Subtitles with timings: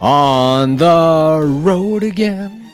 [0.00, 2.70] On the road again.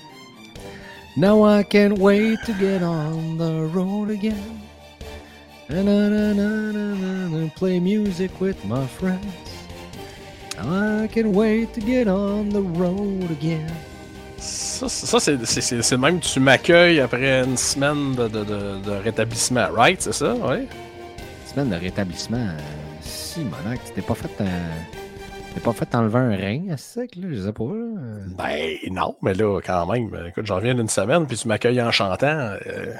[1.16, 4.60] Now I can't wait to get on the road again.
[5.70, 5.83] Na,
[7.56, 9.24] play music with my friends.
[10.58, 13.70] I can't wait to get on the road again.
[14.38, 15.38] Ça, ça c'est,
[15.83, 20.03] c'est même tu m'accueilles après une semaine de, de, de, de rétablissement, right?
[20.03, 20.34] C'est ça?
[20.34, 20.66] Oui.
[21.47, 22.36] Semaine de rétablissement.
[22.36, 22.59] euh,
[23.00, 24.28] si, monac, tu t'es pas fait.
[24.42, 24.44] euh,
[25.55, 27.64] t'es pas fait enlever un rein à sec, là, je sais pas.
[27.64, 28.24] là.
[28.36, 30.10] Ben non, mais là, quand même.
[30.27, 32.27] Écoute, j'en viens d'une semaine, puis tu m'accueilles en chantant.
[32.66, 32.94] euh,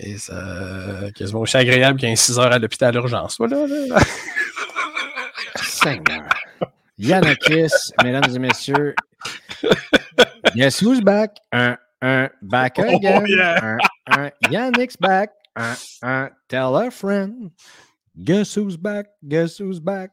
[0.00, 3.36] et c'est quasiment aussi agréable qu'un 6 heures à l'hôpital d'urgence.
[3.38, 3.98] Voilà, là.
[5.56, 6.28] Seigneur.
[6.98, 7.72] Yannakis,
[8.04, 8.94] mesdames et messieurs.
[10.54, 11.38] Guess who's back?
[11.52, 13.22] Un, un, back again.
[13.22, 13.76] Oh, yeah.
[14.06, 15.30] Un, un, Yannick's back.
[15.56, 17.50] Un, un, tell a friend.
[18.22, 19.06] Guess who's back?
[19.26, 20.10] Guess who's back?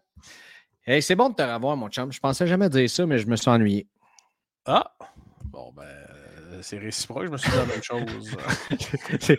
[0.88, 2.12] Hey, c'est bon de te revoir, mon chum.
[2.12, 3.88] Je pensais jamais dire ça, mais je me suis ennuyé.
[4.66, 4.92] Ah!
[5.46, 8.38] Bon, ben, euh, c'est réciproque, je me suis dit la même chose.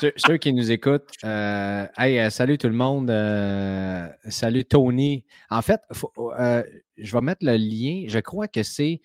[0.00, 3.10] ceux, ceux qui nous écoutent, euh, hey, euh, salut tout le monde.
[3.10, 5.24] euh, salut Tony.
[5.50, 6.62] En fait, faut- euh,
[6.96, 8.04] je vais mettre le lien.
[8.08, 9.00] Je crois que c'est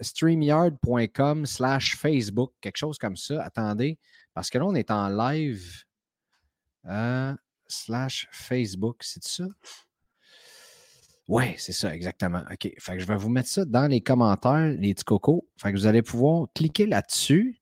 [0.00, 3.42] streamyard.com slash Facebook, quelque chose comme ça.
[3.42, 3.98] Attendez,
[4.34, 5.84] parce que là, on est en live
[7.68, 8.98] slash Facebook.
[9.02, 9.44] C'est ça?
[11.30, 12.42] Oui, c'est ça, exactement.
[12.50, 12.72] OK.
[12.80, 15.46] Fait que je vais vous mettre ça dans les commentaires, les petits cocos.
[15.56, 17.60] Fait que vous allez pouvoir cliquer là-dessus.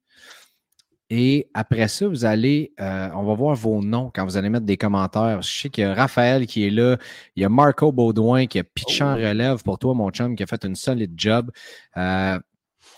[1.10, 4.64] Et après ça, vous allez, euh, on va voir vos noms quand vous allez mettre
[4.64, 5.42] des commentaires.
[5.42, 6.96] Je sais qu'il y a Raphaël qui est là.
[7.36, 10.42] Il y a Marco Baudouin qui a pitché en relève pour toi, mon chum, qui
[10.42, 11.50] a fait une solide job.
[11.98, 12.38] Euh,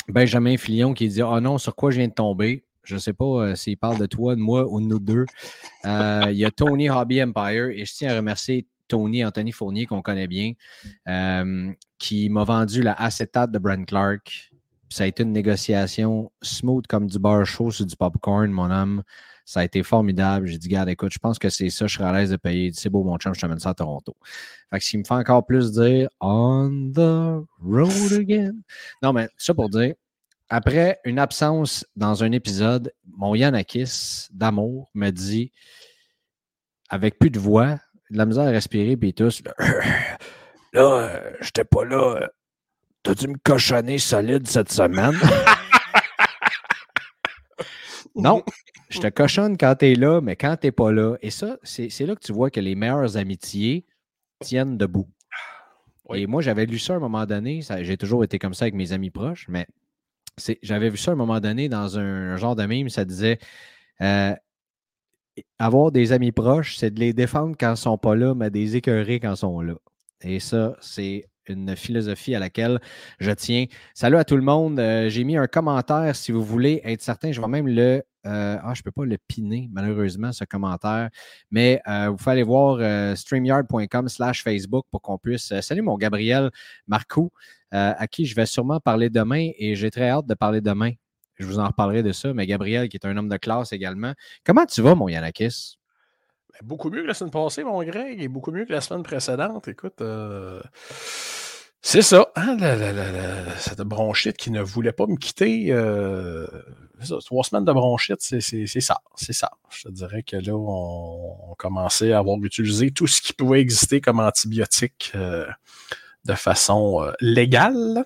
[0.06, 2.64] Benjamin Filion qui dit Oh non, sur quoi je viens de tomber?
[2.84, 5.26] Je ne sais pas euh, s'il parle de toi, de moi ou de nous deux.
[5.84, 10.02] Il y a Tony Hobby Empire et je tiens à remercier Tony Anthony Fournier, qu'on
[10.02, 10.52] connaît bien,
[11.08, 14.50] euh, qui m'a vendu la acétate de Brent Clark.
[14.90, 19.02] Ça a été une négociation smooth comme du beurre chaud sur du popcorn, mon homme.
[19.44, 20.46] Ça a été formidable.
[20.46, 22.72] J'ai dit, garde, écoute, je pense que c'est ça, je serais à l'aise de payer.
[22.74, 24.16] C'est beau, mon chum, je t'amène ça à Toronto.
[24.70, 28.54] Fait que qui me fait encore plus dire On the road again.
[29.02, 29.94] Non, mais ça pour dire,
[30.48, 35.52] après une absence dans un épisode, mon Yanakis d'amour me dit,
[36.88, 37.78] avec plus de voix,
[38.10, 39.54] de la misère à respirer, puis tous, là,
[40.72, 42.28] là euh, j'étais pas là.
[43.02, 45.14] T'as dû me cochonner solide cette semaine?
[48.14, 48.44] non,
[48.90, 51.16] je te cochonne quand t'es là, mais quand t'es pas là.
[51.22, 53.86] Et ça, c'est là que tu vois que les meilleures amitiés
[54.40, 55.08] tiennent debout.
[56.08, 56.22] Oui.
[56.22, 57.60] Et moi, j'avais lu ça à un moment donné.
[57.80, 59.66] J'ai toujours été comme ça avec mes amis proches, mais
[60.62, 62.88] j'avais vu ça à un moment donné dans un, genre de mime.
[62.88, 63.38] Ça disait
[64.00, 64.34] euh,
[65.58, 68.58] avoir des amis proches, c'est de les défendre quand ils sont pas là, mais de
[68.58, 69.74] les écœurer quand ils sont là.
[70.22, 72.78] Et ça, c'est une philosophie à laquelle
[73.18, 73.64] je tiens.
[73.94, 74.78] Salut à tout le monde.
[74.78, 77.32] Euh, J'ai mis un commentaire si vous voulez être certain.
[77.32, 78.02] Je vais même le.
[78.26, 81.08] euh, ah, je ne peux pas le piner, malheureusement, ce commentaire.
[81.50, 82.78] Mais euh, vous pouvez aller voir
[83.16, 85.52] streamyard.com slash Facebook pour qu'on puisse.
[85.60, 86.50] salut mon Gabriel
[86.86, 87.30] Marcoux,
[87.72, 90.92] à qui je vais sûrement parler demain et j'ai très hâte de parler demain.
[91.40, 92.32] Je vous en reparlerai de ça.
[92.34, 94.12] Mais Gabriel, qui est un homme de classe également.
[94.44, 95.78] Comment tu vas, mon Yanakis?
[96.52, 99.02] Ben, beaucoup mieux que la semaine passée, mon Greg, et beaucoup mieux que la semaine
[99.02, 99.66] précédente.
[99.68, 100.60] Écoute, euh,
[101.80, 102.58] c'est ça, hein,
[103.56, 105.72] cette bronchite qui ne voulait pas me quitter.
[105.72, 106.46] euh,
[107.00, 108.40] ça, trois semaines de bronchite, c'est
[108.80, 109.50] ça, c'est ça.
[109.70, 114.02] Je te dirais que là, on, commençait à avoir utilisé tout ce qui pouvait exister
[114.02, 115.46] comme antibiotique euh,
[116.26, 118.04] de façon légale.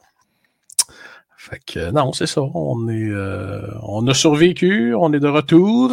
[1.46, 2.40] Fait que non, c'est ça.
[2.40, 5.92] On est, euh, on a survécu, on est de retour.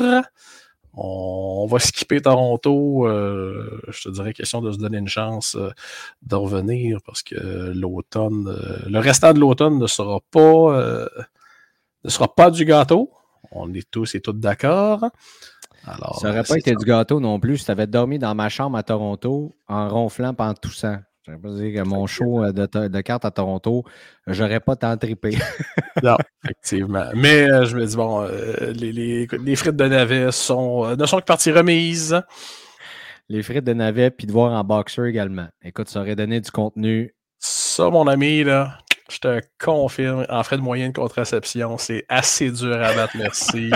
[0.93, 3.05] On, on va skipper Toronto.
[3.05, 5.69] euh, je te dirais question de se donner une chance euh,
[6.21, 7.35] de revenir parce que
[7.75, 8.57] l'automne,
[8.87, 11.05] le restant de l'automne ne sera pas,
[12.05, 13.11] ne sera pas du gâteau.
[13.51, 15.03] On est tous et toutes d'accord.
[15.85, 16.75] Alors, Ça n'aurait pas été ça.
[16.77, 20.33] du gâteau non plus si tu avais dormi dans ma chambre à Toronto en ronflant
[20.33, 20.99] pendant toussant.
[21.27, 23.83] Je pas dire que mon show euh, de, de cartes à Toronto,
[24.25, 25.37] j'aurais pas tant trippé.
[26.03, 27.05] Non, effectivement.
[27.13, 30.95] Mais euh, je me dis, bon, euh, les, les, les frites de navet sont, euh,
[30.95, 32.19] ne sont que partie remise.
[33.29, 35.47] Les frites de navet, puis de voir en boxer également.
[35.63, 37.13] Écoute, ça aurait donné du contenu.
[37.39, 38.77] Ça, mon ami, là,
[39.11, 43.69] je te confirme, en frais de moyenne de contraception, c'est assez dur à battre, merci.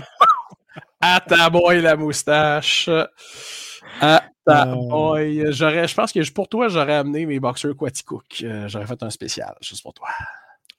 [1.01, 2.89] à ta boy la moustache.
[4.01, 5.51] À Euh.
[5.51, 8.25] J'aurais, je pense que pour toi, j'aurais amené mes boxers Quaticook.
[8.43, 10.07] Euh, j'aurais fait un spécial, juste pour toi.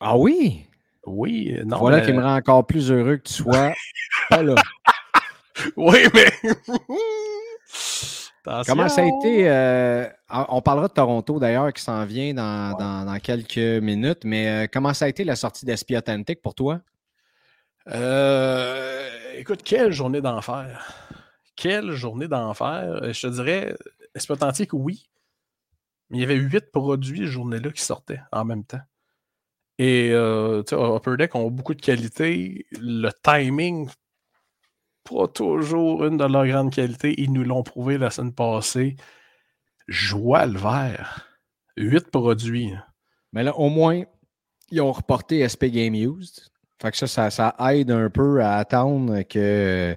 [0.00, 0.66] Ah oui?
[1.04, 1.78] Oui, euh, non.
[1.78, 3.72] voilà mais- qui me rend encore plus heureux que tu sois
[4.30, 4.54] pas là.
[5.76, 6.26] Oui, mais.
[8.66, 9.48] Comment ça a été?
[9.50, 14.68] euh, on parlera de Toronto d'ailleurs qui s'en vient dans, dans- dans quelques minutes, mais
[14.72, 16.80] comment ça a été la sortie d'Espy Authentic pour toi?
[19.36, 20.92] Écoute, quelle journée d'enfer.
[21.56, 23.00] Quelle journée d'enfer.
[23.02, 23.76] Euh, Je te dirais,
[24.14, 25.08] Espotantique, oui.
[26.10, 28.80] Mais il y avait huit produits cette journée-là qui sortaient en même temps.
[29.78, 32.66] Et euh, Upper Deck ont beaucoup de qualité.
[32.72, 33.88] Le timing,
[35.04, 37.14] pas toujours une de leurs grandes qualités.
[37.20, 38.96] Ils nous l'ont prouvé la semaine passée.
[39.86, 41.26] Joie le vert.
[41.76, 42.72] Huit produits.
[43.32, 44.02] Mais là, au moins,
[44.70, 46.50] ils ont reporté SP Game Used.
[46.80, 49.96] Fait que ça, ça, aide un peu à attendre que.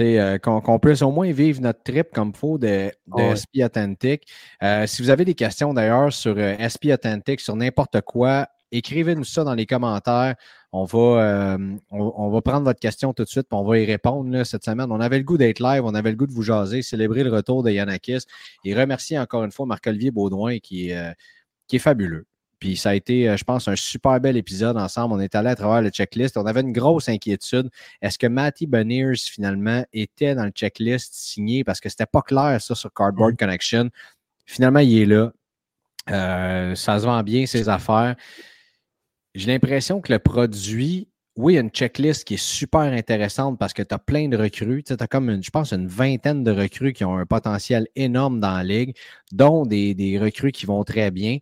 [0.00, 3.34] Euh, qu'on puisse au moins vivre notre trip comme il faut de, de.
[3.34, 4.26] SP Authentic.
[4.62, 9.24] Euh, si vous avez des questions d'ailleurs sur euh, SP Authentic, sur n'importe quoi, écrivez-nous
[9.24, 10.34] ça dans les commentaires.
[10.72, 13.78] On va, euh, on, on va prendre votre question tout de suite, puis on va
[13.78, 14.90] y répondre là, cette semaine.
[14.90, 17.30] On avait le goût d'être live, on avait le goût de vous jaser, célébrer le
[17.30, 18.24] retour de Yanakis
[18.64, 21.12] et remercier encore une fois Marc-Olivier Baudouin qui, euh,
[21.68, 22.26] qui est fabuleux.
[22.64, 25.12] Puis ça a été, euh, je pense, un super bel épisode ensemble.
[25.12, 26.38] On est allé à travers le checklist.
[26.38, 27.68] On avait une grosse inquiétude.
[28.00, 31.62] Est-ce que Matty Beniers, finalement, était dans le checklist signé?
[31.62, 33.90] Parce que c'était pas clair, ça, sur Cardboard Connection.
[34.46, 35.30] Finalement, il est là.
[36.08, 38.16] Euh, ça se vend bien, ses affaires.
[39.34, 41.06] J'ai l'impression que le produit,
[41.36, 44.28] oui, il y a une checklist qui est super intéressante parce que tu as plein
[44.28, 44.82] de recrues.
[44.84, 48.40] Tu as comme, une, je pense, une vingtaine de recrues qui ont un potentiel énorme
[48.40, 48.96] dans la ligue,
[49.32, 51.40] dont des, des recrues qui vont très bien.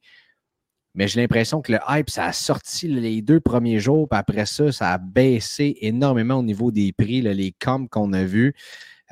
[0.95, 4.45] Mais j'ai l'impression que le hype, ça a sorti les deux premiers jours, puis après
[4.47, 8.55] ça, ça a baissé énormément au niveau des prix, là, les comps qu'on a vus.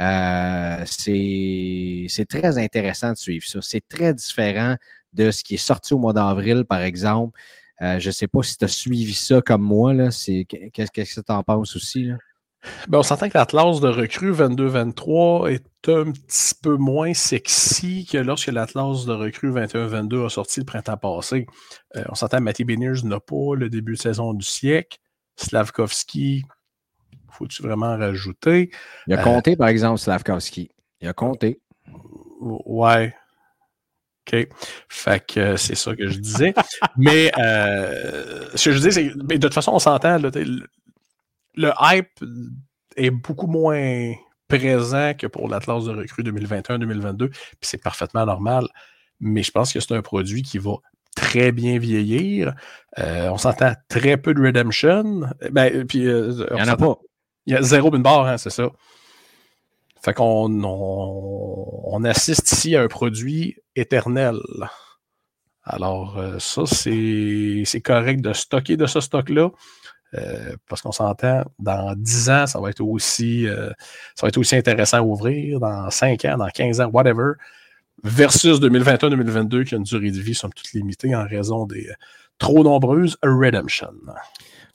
[0.01, 3.61] Euh, c'est très intéressant de suivre ça.
[3.63, 4.77] C'est très différent
[5.13, 7.39] de ce qui est sorti au mois d'avril, par exemple.
[7.83, 9.95] Euh, je ne sais pas si tu as suivi ça comme moi.
[9.95, 12.05] qu'est-ce que tu en penses aussi?
[12.05, 12.17] Là?
[12.89, 18.19] Ben, on s'entend que l'Atlas de recrue 22-23 est un petit peu moins sexy que
[18.19, 21.47] lorsque l'Atlas de recrue 21-22 a sorti le printemps passé.
[21.97, 24.99] Euh, on s'entend que Matty Beniers n'a pas le début de saison du siècle.
[25.37, 26.45] Slavkovski,
[27.31, 28.71] faut-tu vraiment rajouter?
[29.07, 30.71] Il a Euh, compté, par exemple, Slavkovski.
[31.01, 31.61] Il a compté.
[32.41, 33.15] Ouais.
[34.33, 34.49] OK.
[34.89, 36.53] Fait que euh, c'est ça que je disais.
[36.99, 40.19] Mais euh, ce que je dis, c'est que mais de toute façon, on s'entend.
[41.55, 42.25] Le, hype
[42.97, 44.13] est beaucoup moins
[44.49, 47.29] présent que pour l'Atlas de recrue 2021-2022.
[47.29, 48.67] Puis c'est parfaitement normal.
[49.21, 50.77] Mais je pense que c'est un produit qui va
[51.15, 52.55] très bien vieillir.
[52.99, 55.23] Euh, on s'entend très peu de redemption.
[55.51, 56.97] Ben, puis, euh, Il n'y en a pas.
[57.47, 58.71] il y a zéro bin barre, hein, c'est ça.
[60.03, 64.39] Fait qu'on on, on assiste ici à un produit éternel.
[65.63, 69.51] Alors, euh, ça, c'est c'est correct de stocker de ce stock-là.
[70.15, 73.71] Euh, parce qu'on s'entend, dans 10 ans, ça va être aussi euh,
[74.17, 77.33] ça va être aussi intéressant à ouvrir, dans 5 ans, dans 15 ans, whatever,
[78.03, 81.95] versus 2021-2022 qui a une durée de vie somme toute limitée en raison des euh,
[82.39, 83.93] trop nombreuses redemption.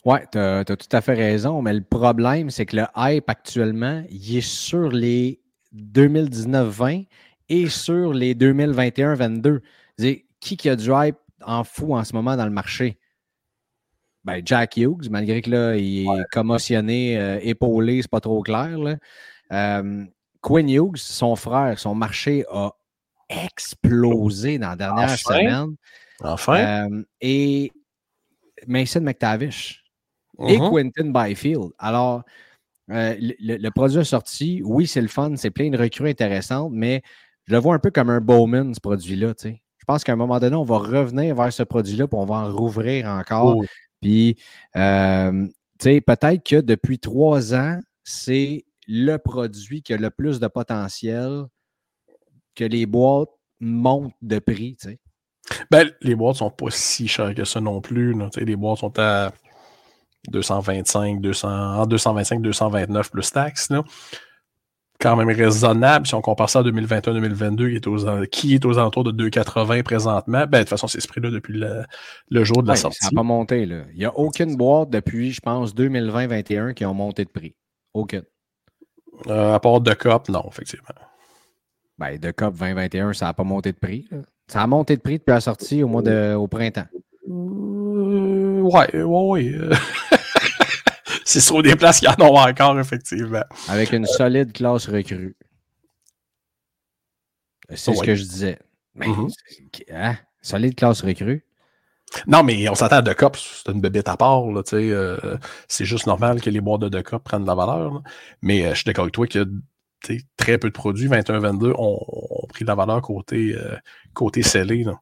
[0.04, 4.04] Oui, tu as, tout à fait raison, mais le problème, c'est que le hype actuellement,
[4.08, 5.40] il est sur les
[5.74, 7.06] 2019-20
[7.48, 9.60] et sur les 2021-22.
[10.38, 12.98] Qui qui a du hype en fou en ce moment dans le marché?
[14.26, 18.76] Ben, Jack Hughes, malgré que là, il est commotionné, euh, épaulé, c'est pas trop clair.
[18.76, 18.96] Là.
[19.52, 20.04] Euh,
[20.40, 22.72] Quinn Hughes, son frère, son marché a
[23.28, 25.16] explosé dans la dernière Enfin.
[25.16, 25.76] semaine.
[26.20, 27.70] Enfin, Euh, et
[28.66, 29.84] Mason McTavish
[30.48, 30.70] et mhm.
[30.70, 31.70] Quentin Byfield.
[31.78, 32.24] Alors,
[32.90, 34.60] euh, le, le- produit est sorti.
[34.64, 37.02] Oui, c'est le fun, c'est plein de recrues intéressantes, mais
[37.46, 39.34] je le vois un peu comme un Bowman, ce produit-là.
[39.44, 42.36] Je pense qu'à un moment donné, on va revenir vers ce produit-là, puis on va
[42.36, 43.58] en rouvrir encore.
[43.58, 43.64] Oh,
[44.00, 44.36] Puis,
[44.76, 45.46] euh,
[45.78, 50.46] tu sais, peut-être que depuis trois ans, c'est le produit qui a le plus de
[50.46, 51.44] potentiel
[52.54, 54.76] que les boîtes montent de prix.
[54.80, 55.00] tu sais.
[55.70, 58.16] Ben, les boîtes sont pas si chères que ça non plus.
[58.36, 59.32] Les boîtes sont à
[60.28, 63.70] 225, 200, entre 225 229 plus taxes.
[65.00, 68.64] Quand même raisonnable si on compare ça à 2021-2022 qui, est aux al- qui est
[68.64, 70.44] aux alentours de 2,80 présentement.
[70.46, 71.84] Ben, de toute façon, c'est ce prix-là depuis le,
[72.30, 72.98] le jour de la Ouais, sortie.
[73.02, 73.66] ça n'a pas monté.
[73.66, 73.82] Là.
[73.92, 77.54] Il n'y a aucune boîte depuis, je pense, 2020-2021 qui ont monté de prix.
[77.92, 78.22] Aucune.
[79.28, 80.88] Euh, à part de COP, non, effectivement.
[81.98, 84.06] Ben, de COP 2021, ça n'a pas monté de prix.
[84.10, 84.18] là.
[84.48, 86.86] Ça a monté de prix depuis la sortie au mois de au printemps.
[87.28, 89.54] Euh, ouais, ouais, ouais.
[91.26, 93.42] c'est sur des places qui en ont encore, effectivement.
[93.68, 95.36] Avec une solide classe recrue.
[97.74, 98.58] C'est ce que je disais.
[98.94, 99.28] Mais, Mhm.
[99.92, 100.16] hein?
[100.40, 101.44] Solide classe recrue.
[102.28, 104.44] Non, mais on s'entend à De Cop, c'est une bébête à part.
[104.72, 105.36] Euh,
[105.68, 107.94] c'est juste normal que les boîtes de De Cop prennent de la valeur.
[107.94, 108.00] là.
[108.42, 109.44] Mais euh, je suis d'accord avec toi que
[110.36, 113.76] très peu de produits, 21-22, ont, ont pris de la valeur côté, euh,
[114.14, 114.84] côté scellé.
[114.84, 115.00] Là.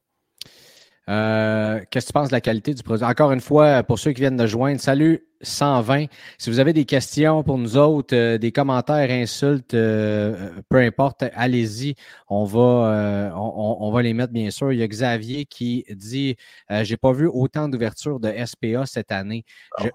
[1.08, 3.04] Euh, Qu'est-ce que tu penses de la qualité du produit?
[3.04, 6.06] Encore une fois, pour ceux qui viennent de joindre, salut 120.
[6.38, 11.24] Si vous avez des questions pour nous autres, euh, des commentaires, insultes, euh, peu importe,
[11.34, 11.94] allez-y.
[12.28, 14.72] On va, on, va les mettre, bien sûr.
[14.72, 16.36] Il y a Xavier qui dit
[16.70, 19.44] J'ai pas vu autant d'ouverture de SPA cette année.
[19.78, 19.88] Je-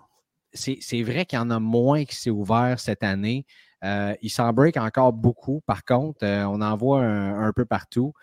[0.53, 3.45] C'est vrai qu'il y en a moins qui s'est ouvert cette année.
[3.83, 5.61] Il s'en break encore beaucoup.
[5.65, 8.13] Par contre, on en voit un, un peu partout.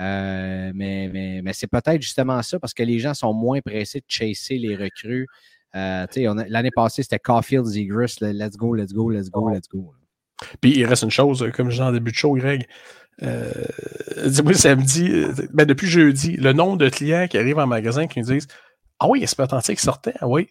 [0.00, 4.04] Euh, mais mais, c'est peut-être justement ça parce que les gens sont moins pressés de
[4.08, 5.26] chasser les recrues.
[5.74, 6.06] Euh,
[6.48, 9.94] L'année passée, c'était Caulfield, Zegras, le let's go, let's go, let's go, let's go.
[10.60, 12.66] Puis il reste une chose, euh, comme je disais en début de show, Greg.
[13.22, 15.24] Dis-moi samedi,
[15.54, 18.46] ben depuis jeudi, le nombre de clients qui arrivent en magasin qui nous disent
[18.98, 20.50] Ah oui, SP Authentique sortait, ah oui.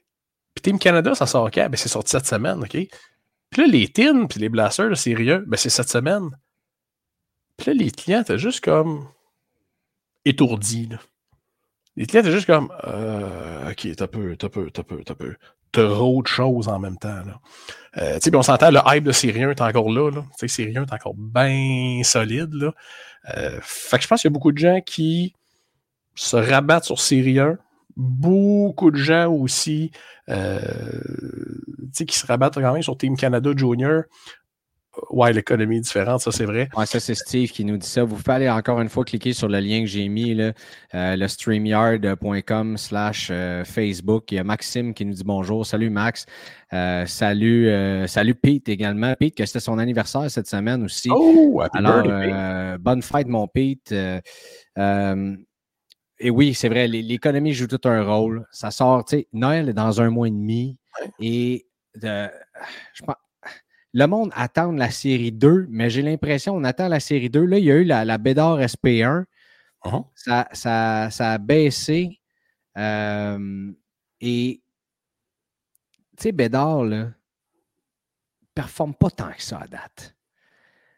[0.55, 1.69] Puis Team Canada, ça sort quand?
[1.69, 2.71] Ben c'est sorti cette semaine, OK?
[2.71, 6.31] Puis là, les tins puis les blasters, sérieux, ben c'est cette semaine.
[7.57, 9.07] Puis là, les clients, t'es juste comme
[10.25, 10.87] étourdis.
[10.87, 10.97] Là.
[11.95, 15.35] Les clients, t'es juste comme euh, OK, t'as peu, t'as peu, t'as peu, t'as peu.
[15.71, 17.21] Trop de choses en même temps.
[17.97, 20.09] Euh, tu sais, on s'entend, le hype de Syrien est encore là.
[20.09, 20.21] là.
[20.31, 22.53] Tu sais, Syrien est encore bien solide.
[22.53, 22.73] Là.
[23.35, 25.33] Euh, fait que je pense qu'il y a beaucoup de gens qui
[26.15, 27.57] se rabattent sur Syrien.
[27.97, 29.91] Beaucoup de gens aussi
[30.27, 34.03] qui se rabattent quand même sur Team Canada Junior.
[35.09, 36.69] Ouais, l'économie est différente, ça c'est vrai.
[36.75, 38.03] Ouais, ça, c'est Steve qui nous dit ça.
[38.03, 40.53] Vous pouvez aller encore une fois cliquer sur le lien que j'ai mis, là,
[40.93, 44.31] euh, le streamyard.com slash euh, Facebook.
[44.31, 45.65] Il y a Maxime qui nous dit bonjour.
[45.65, 46.25] Salut Max.
[46.73, 49.13] Euh, salut, euh, salut Pete également.
[49.19, 51.09] Pete, que c'était son anniversaire cette semaine aussi.
[51.11, 52.77] Oh, happy Alors, birthday.
[52.79, 53.93] bonne fête, mon Pete.
[56.17, 58.45] Et oui, c'est vrai, l'é- l'économie joue tout un rôle.
[58.51, 60.77] Ça sort, tu sais, Noël est dans un mois et demi.
[61.19, 61.65] Et
[62.01, 63.15] je pense,
[63.97, 67.45] le monde attend la série 2, mais j'ai l'impression qu'on attend la série 2.
[67.45, 69.23] Là, il y a eu la, la Bédard SP1.
[69.85, 70.03] Mhm.
[70.15, 72.19] Ça, ça- ça a baissé.
[72.77, 73.71] Euh,
[74.19, 74.61] et,
[76.17, 77.07] tu sais, Bédard, là,
[78.53, 80.13] performe pas tant que ça à date.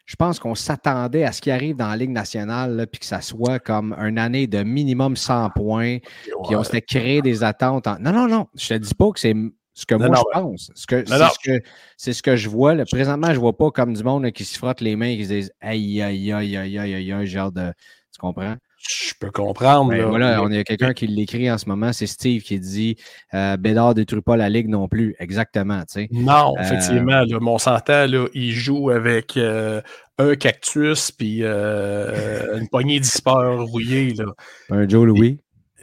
[0.06, 3.20] Je pense qu'on s'attendait à ce qui arrive dans la Ligue nationale, puis que ça
[3.22, 5.98] soit comme une année de minimum 100 points,
[6.46, 7.86] puis on s'était créé des attentes.
[7.88, 9.36] en- Non, non, non, je te dis pas que c'est
[9.78, 10.72] ce que Non, moi non, je pense.
[10.74, 11.14] Ce que, c'est.
[11.16, 11.62] Ce que,
[11.98, 12.74] c'est ce que je vois.
[12.74, 12.84] là.
[12.86, 15.26] Présentement, je vois pas comme du monde là, qui se frotte les mains et qui
[15.26, 17.72] se disent Aïe, aïe, aïe, aïe, aïe, aïe, aïe, hâte de.
[18.12, 18.56] Tu comprends?
[18.80, 19.92] Je peux comprendre.
[19.92, 22.96] Ben là, voilà, on a quelqu'un qui l'écrit en ce moment, c'est Steve qui dit
[23.36, 25.16] euh, Bédard détruit pas la Ligue non plus.
[25.20, 25.84] Exactement.
[26.10, 29.82] Non, Euh, effectivement, là, mon s'entend, il joue avec euh,
[30.18, 34.16] un cactus puis une poignée d'hispeurs rouillés.
[34.16, 34.26] Là.
[34.72, 35.38] Un Joe Louis.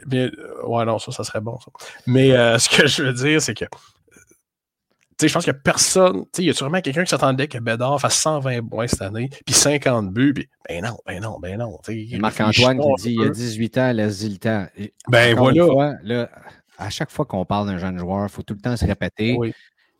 [0.05, 1.57] Mais, euh, ouais, non, ça, ça serait bon.
[1.59, 1.71] Ça.
[2.07, 3.65] Mais euh, ce que je veux dire, c'est que.
[3.65, 6.23] Tu sais, je pense que personne.
[6.23, 9.01] Tu sais, il y a sûrement quelqu'un qui s'attendait que Bédard fasse 120 points cette
[9.01, 11.79] année, puis 50 buts, puis ben non, ben non, ben non.
[12.19, 13.31] Marc-Antoine qui dit il y a peu.
[13.31, 14.67] 18 ans, laisse-y le temps.
[15.07, 15.65] Ben encore voilà.
[15.65, 16.29] fois, là,
[16.77, 19.35] à chaque fois qu'on parle d'un jeune joueur, il faut tout le temps se répéter.
[19.37, 19.53] Oui.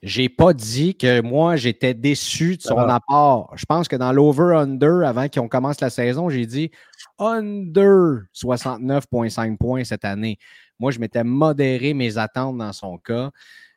[0.08, 2.96] J'ai pas dit que moi, j'étais déçu de son Ah.
[2.96, 3.52] apport.
[3.56, 6.70] Je pense que dans l'over-under, avant qu'on commence la saison, j'ai dit
[7.18, 10.38] under 69,5 points cette année.
[10.80, 13.32] Moi, je m'étais modéré mes attentes dans son cas.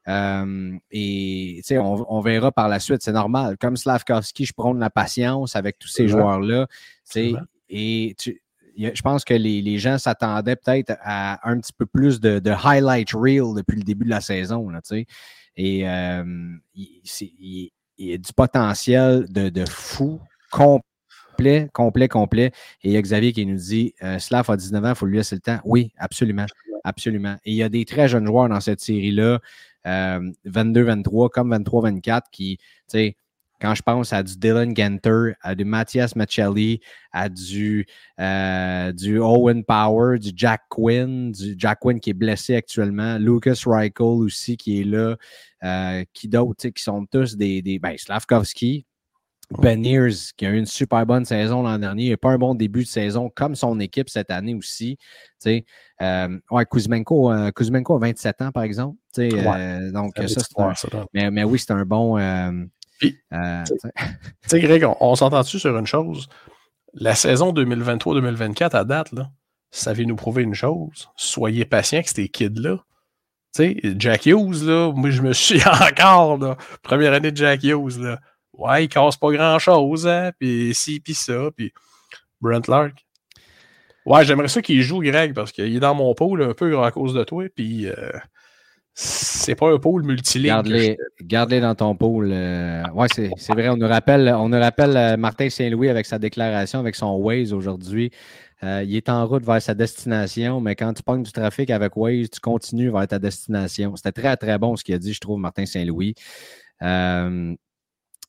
[0.06, 3.56] Euh, et on, on verra par la suite, c'est normal.
[3.58, 6.66] Comme Slavkovski, je prône la patience avec tous ces joueurs-là.
[7.68, 8.40] Et tu-
[8.76, 12.50] je pense que les, les gens s'attendaient peut-être à un petit peu plus de, de
[12.50, 14.68] highlight reel depuis le début de la saison.
[14.70, 14.80] Là.
[15.58, 16.24] Et euh,
[16.74, 20.20] il, y a du potentiel de, de fou
[20.52, 22.52] complet, complet, complet.
[22.82, 25.06] Et il y a Xavier qui nous dit euh, Slav a 19 ans, il faut
[25.06, 25.58] lui laisser le temps.
[25.64, 26.46] Oui, absolument.
[26.84, 27.36] Absolument.
[27.44, 29.40] Et il y a des très jeunes joueurs dans cette série-là,
[29.88, 33.16] euh, 22-23, comme 23-24, qui, tu sais,
[33.60, 36.80] quand je pense à du Dylan Genter, à du Mathias Machelli,
[37.12, 37.86] à du,
[38.20, 43.60] euh, du Owen Power, du Jack Quinn, du Jack Quinn qui est blessé actuellement, Lucas
[43.66, 45.16] Reichel aussi qui est là,
[45.64, 48.84] euh, qui d'autres, qui sont tous des, des ben, Slavkovski,
[49.50, 52.82] Beniers, qui a eu une super bonne saison l'an dernier, et pas un bon début
[52.82, 54.98] de saison comme son équipe cette année aussi.
[54.98, 55.04] Tu
[55.38, 55.64] sais,
[56.02, 58.98] euh, ouais, Kuzmenko, euh, Kuzmenko a 27 ans, par exemple.
[59.16, 59.30] Ouais.
[59.34, 62.18] euh, donc, Ça, ça, c'est un- ça, mais, mais oui, c'est un bon.
[62.98, 66.28] Puis, euh, tu sais, Greg, on, on s'entend-tu sur une chose?
[66.94, 69.30] la saison 2023-2024 à date, là,
[69.70, 71.08] savez-nous prouver une chose?
[71.16, 72.78] Soyez patients avec ces kids-là.
[73.54, 77.62] Tu sais, Jack Hughes, là, moi je me suis encore, là, première année de Jack
[77.62, 78.20] Hughes, là.
[78.52, 81.72] Ouais, il casse pas grand-chose, hein, puis ci, puis ça, puis
[82.40, 83.06] Brent Lark.
[84.04, 86.90] Ouais, j'aimerais ça qu'il joue Greg, parce qu'il est dans mon pôle un peu à
[86.90, 88.10] cause de toi, puis euh,
[89.48, 90.48] c'est pas un pôle multiligne.
[90.48, 92.30] Garde-les garde dans ton pôle.
[92.32, 96.18] Euh, ouais, c'est vrai, on nous rappelle, on nous rappelle euh, Martin Saint-Louis avec sa
[96.18, 98.10] déclaration, avec son Waze aujourd'hui.
[98.62, 101.96] Euh, il est en route vers sa destination, mais quand tu pognes du trafic avec
[101.96, 103.96] Waze, tu continues vers ta destination.
[103.96, 106.14] C'était très, très bon ce qu'il a dit, je trouve, Martin Saint-Louis.
[106.82, 107.54] Euh...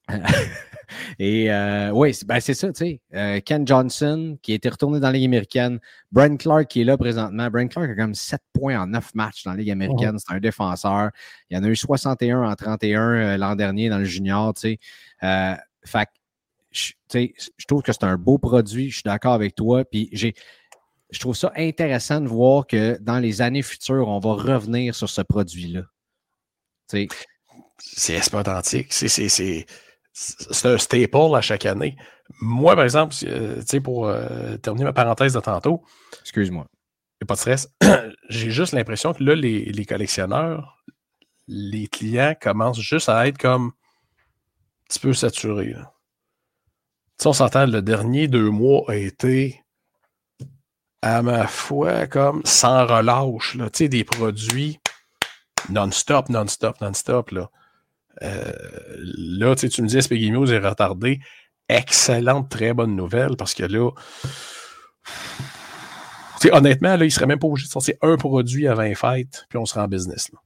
[1.19, 3.01] Et euh, oui, ben c'est ça, tu sais.
[3.13, 5.79] Euh, Ken Johnson, qui était retourné dans la Ligue américaine.
[6.11, 7.47] Brian Clark, qui est là présentement.
[7.51, 10.17] Brian Clark a comme 7 points en 9 matchs dans la Ligue américaine.
[10.17, 11.11] C'est un défenseur.
[11.49, 14.79] Il y en a eu 61 en 31 l'an dernier dans le junior, tu sais.
[15.85, 16.09] fait
[16.71, 16.93] je,
[17.67, 18.89] trouve que c'est un beau produit.
[18.89, 19.85] Je suis d'accord avec toi.
[19.85, 20.33] Puis j'ai,
[21.09, 25.09] je trouve ça intéressant de voir que dans les années futures, on va revenir sur
[25.09, 25.83] ce produit-là.
[27.79, 28.91] C'est authentique.
[28.91, 29.65] C'est
[30.65, 31.95] un staple à chaque année.
[32.41, 35.83] Moi, par exemple, euh, pour euh, terminer ma parenthèse de tantôt.
[36.21, 36.65] Excuse-moi.
[37.21, 37.69] Il pas de stress.
[38.29, 40.77] J'ai juste l'impression que là, les, les, collectionneurs,
[41.47, 45.73] les clients commencent juste à être comme un petit peu saturés.
[45.73, 45.93] Là
[47.27, 49.63] on s'entend, le dernier deux mois a été,
[51.01, 53.55] à ma foi, comme sans relâche.
[53.55, 53.69] Là.
[53.69, 54.79] Tu sais, des produits
[55.69, 57.31] non-stop, non-stop, non-stop.
[57.31, 57.49] Là,
[58.21, 58.51] euh,
[59.17, 61.19] là tu, me dis, Spaghetti est retardé.
[61.67, 63.91] Excellente, très bonne nouvelle parce que là,
[66.51, 69.59] honnêtement, là, il serait même pas obligé de sortir un produit à 20 fêtes, puis
[69.59, 70.31] on sera en business.
[70.31, 70.39] Là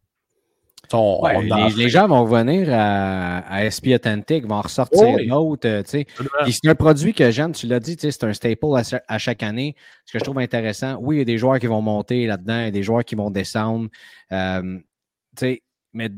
[1.76, 5.68] les, gens vont venir à, à SP Authentic, vont ressortir d'autres.
[5.68, 8.66] Euh, c'est un produit que j'aime, tu l'as dit, c'est un staple
[9.08, 9.76] à, chaque année.
[10.06, 12.60] Ce que je trouve intéressant, oui, il y a des joueurs qui vont monter là-dedans,
[12.60, 13.90] il y a des joueurs qui vont descendre.
[14.32, 14.80] Euh,
[15.94, 16.10] mais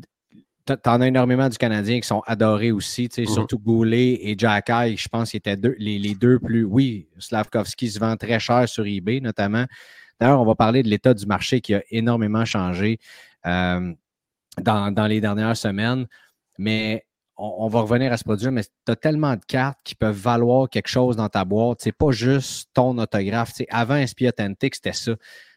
[0.65, 3.31] tu en as énormément du Canadien qui sont adorés aussi, mm-hmm.
[3.31, 6.63] surtout Goulet et Jack je pense qu'ils étaient les, deux plus.
[6.63, 9.65] Oui, Slavkovski se vend très cher sur eBay, notamment.
[10.19, 12.99] D'ailleurs, on va parler de l'état du marché qui a énormément changé.
[13.45, 13.93] Euh,
[14.61, 16.07] dans, les dernières semaines.
[16.57, 17.05] Mais
[17.37, 20.69] on, va revenir à ce produit, mais tu as tellement de cartes qui peuvent valoir
[20.69, 21.79] quelque chose dans ta boîte.
[21.81, 23.53] C'est pas juste ton autographe.
[23.69, 25.13] avant SP Authentic, c'était ça.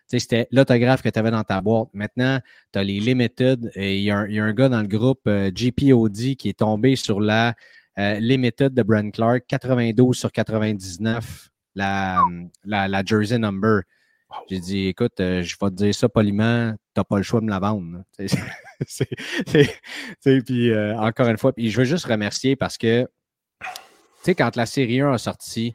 [0.09, 1.88] C'était l'autographe que tu avais dans ta boîte.
[1.92, 2.40] Maintenant,
[2.73, 3.71] tu as les limited.
[3.75, 7.21] Et il y, a un gars dans le groupe euh, GPOD qui est tombé sur
[7.21, 7.55] la
[7.99, 12.23] euh, limited de Brent Clark, 92 sur 99, la,
[12.64, 13.83] la, la jersey number.
[14.49, 17.40] J'ai dit, écoute, euh, je vais te dire ça poliment, tu n'as pas le choix
[17.40, 18.03] de me la vendre.
[20.23, 23.09] puis euh, encore une fois, puis je veux juste remercier parce que, tu
[24.23, 25.75] sais, quand la série 1 a sorti,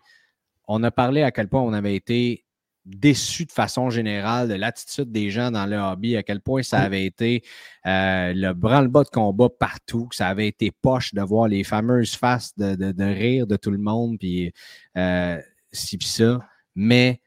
[0.67, 2.42] on a parlé à quel point on avait été
[2.85, 6.79] déçus de façon générale de l'attitude des gens dans le hobby, à quel point ça
[6.79, 7.43] avait été
[7.85, 12.15] euh, le branle-bas de combat partout, que ça avait été poche de voir les fameuses
[12.15, 14.51] faces de, de, rire de tout le monde, puis
[14.97, 15.39] euh,
[15.71, 16.39] ci, puis ça.
[16.75, 17.21] Mais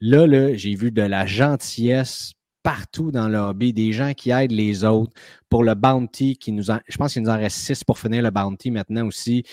[0.00, 4.52] là, là j'ai vu de la gentillesse partout dans le hobby, des gens qui aident
[4.52, 5.12] les autres
[5.48, 8.22] pour le bounty qui nous en, je pense qu'il nous en reste six pour finir
[8.22, 9.44] le bounty maintenant aussi.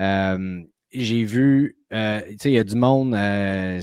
[0.00, 0.62] Euh,
[1.04, 3.80] j'ai vu, euh, tu sais, il y a du monde, euh,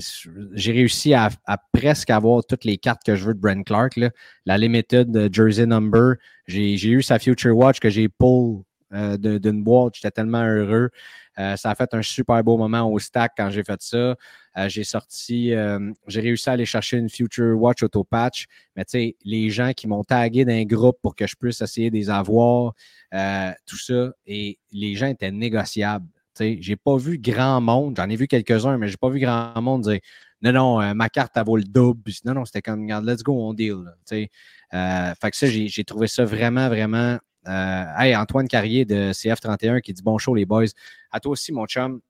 [0.52, 1.30] j'ai réussi à,
[1.72, 4.10] presque avoir toutes les cartes que je veux de Brent Clark, là.
[4.46, 6.14] la limited jersey number.
[6.46, 10.90] J'ai eu sa Future Watch que j'ai pull d'une boîte, j'étais tellement heureux.
[11.36, 14.14] ça a fait un super beau moment au stack quand j'ai fait ça.
[14.56, 18.46] Euh, j'ai sorti, euh, j'ai réussi à aller chercher une Future Watch Auto Patch.
[18.76, 21.90] Mais tu sais, les gens qui m'ont tagué d'un groupe pour que je puisse essayer
[21.90, 22.72] des avoirs,
[23.12, 26.06] euh, tout ça, et les gens étaient négociables.
[26.38, 29.82] J'ai pas vu grand monde, j'en ai vu quelques-uns, mais j'ai pas vu grand monde
[29.82, 30.00] dire
[30.42, 32.12] non, non, ma carte, elle vaut le double.
[32.24, 33.76] Non, non, c'était comme, regarde, let's go, on deal.
[34.04, 34.30] Sais.
[34.70, 37.18] fait que ça, j'ai trouvé ça vraiment, vraiment.
[37.46, 40.66] hey, Antoine Carrier de CF31 qui dit bon show, les boys.
[41.10, 42.00] À toi aussi, mon chum.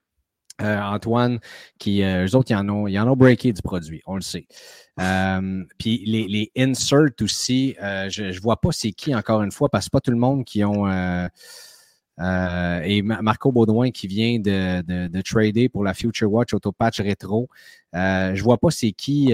[0.63, 1.41] Euh, Antoine,
[1.81, 4.47] qui, euh, eux autres, ils en, ont, en ont breaké du produit, on le sait.
[5.01, 9.69] Euh, puis les, les inserts aussi, je ne vois pas c'est qui encore une fois,
[9.69, 10.85] parce que pas tout le monde qui ont.
[12.19, 17.01] Et Marco Baudouin qui vient de, de, de, trader pour la Future Watch Auto Patch
[17.01, 17.49] Retro.
[17.93, 19.33] je vois pas c'est qui,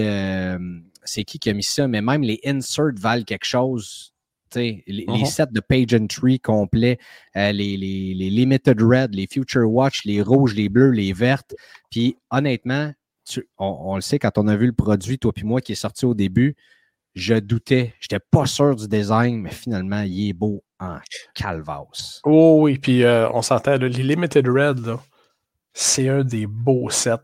[1.03, 4.11] c'est qui qui a mis ça, mais même les inserts valent quelque chose
[4.59, 5.25] les, les, uh-huh.
[5.25, 6.97] sets de page and tree complets,
[7.35, 11.55] euh, les, les, limited red, les future watch, les rouges, les bleus, les vertes.
[11.89, 12.91] Puis honnêtement,
[13.57, 16.05] on, le sait quand on a vu le produit, toi puis moi, qui est sorti
[16.05, 16.55] au début,
[17.15, 17.93] je doutais.
[17.99, 20.97] Je n'étais pas sûr du design, mais finalement, il est beau en
[21.35, 22.19] calvas.
[22.25, 24.97] Oh oui, puis euh, on s'entend, les limited red,
[25.73, 27.19] c'est un des beaux sets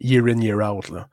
[0.00, 0.88] year in, year out.
[0.90, 1.08] Là.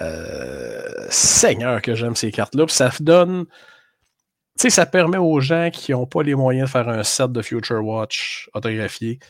[0.00, 2.66] Euh, Seigneur que j'aime ces cartes-là.
[2.68, 3.46] Ça donne.
[3.46, 7.30] Tu sais, ça permet aux gens qui n'ont pas les moyens de faire un set
[7.30, 9.20] de Future Watch autographié,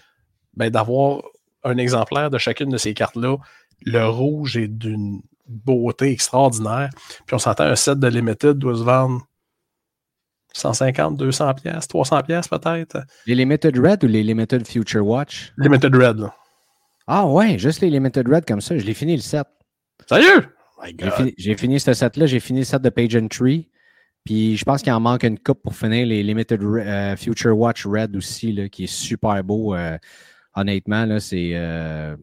[0.57, 1.23] ben, d'avoir
[1.65, 3.37] un exemplaire de chacune de ces cartes-là.
[3.83, 6.91] Le rouge est d'une beauté extraordinaire.
[7.27, 9.28] Puis on s'entend un set de Limited doit se vendre
[10.53, 12.99] 150, 200 pièces, 300 pièces peut-être.
[13.27, 15.53] Les Limited Red ou les Limited Future Watch?
[15.57, 16.19] Limited Red.
[16.19, 16.35] Là.
[17.07, 18.77] Ah ouais, juste les Limited Red comme ça.
[18.77, 19.47] Je l'ai fini le set.
[20.09, 20.47] Sérieux?
[20.87, 22.27] J'ai fini, fini, ce set-là.
[22.27, 23.69] J'ai fini le set de Page and Tree.
[24.25, 27.87] Puis je pense qu'il en manque une coupe pour finir les Limited euh, Future Watch
[27.87, 29.75] Red aussi, là, qui est super beau.
[29.75, 29.97] Euh,
[30.55, 31.53] honnêtement, là, c'est.
[31.55, 32.17] Euh,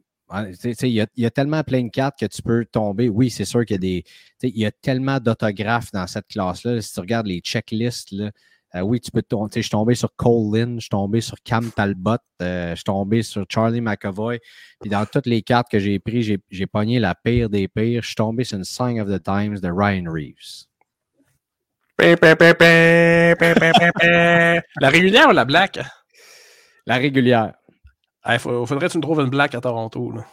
[0.64, 3.10] il y, y, a tellement plein de cartes que tu peux tomber.
[3.10, 4.04] Oui, c'est sûr qu'il y a des.
[4.44, 6.82] Il y a tellement d'autographes dans cette classe-là.
[6.82, 8.32] Si tu regardes les checklists, là,
[8.76, 9.52] euh, oui, tu peux tomber.
[9.56, 12.84] Je suis tombé sur Cole Lynn, je suis tombé sur Cam Talbot, euh, je suis
[12.84, 14.40] tombé sur Charlie McAvoy.
[14.82, 18.02] Puis dans toutes les cartes que j'ai prises, j'ai pogné la pire des pires.
[18.02, 20.66] Je suis tombé sur une Sign of the Times de Ryan Reeves.
[24.82, 25.80] la régulière ou la black?
[26.86, 27.54] La régulière.
[28.28, 30.12] Il faudrait que tu me trouves une black à Toronto.
[30.12, 30.26] Là.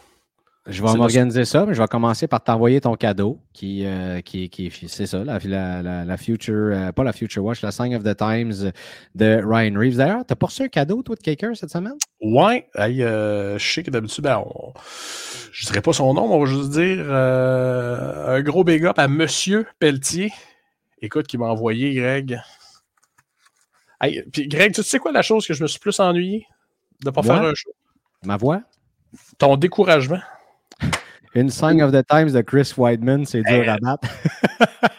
[0.65, 4.49] Je vais m'organiser ça, mais je vais commencer par t'envoyer ton cadeau, qui, euh, qui,
[4.49, 8.03] qui c'est ça, la, la, la Future, euh, pas la Future Watch, la Sign of
[8.03, 8.71] the Times
[9.13, 9.97] de Ryan Reeves.
[9.97, 11.97] D'ailleurs, t'as pas reçu un cadeau, toi, de quelqu'un cette semaine?
[12.21, 14.71] Ouais, euh, je sais que d'habitude, ben, on...
[15.51, 19.09] je dirais pas son nom, mais on va juste dire un gros big up à
[19.09, 20.31] Monsieur Pelletier.
[21.01, 22.39] Écoute, qui m'a envoyé, Greg.
[24.31, 26.47] puis Greg, tu sais quoi la chose que je me suis plus ennuyé?
[27.03, 27.71] De pas faire un show?
[28.25, 28.61] Ma voix?
[29.37, 30.21] Ton découragement?
[31.35, 34.07] Une Sign of the Times de Chris Weidman, c'est dur à battre.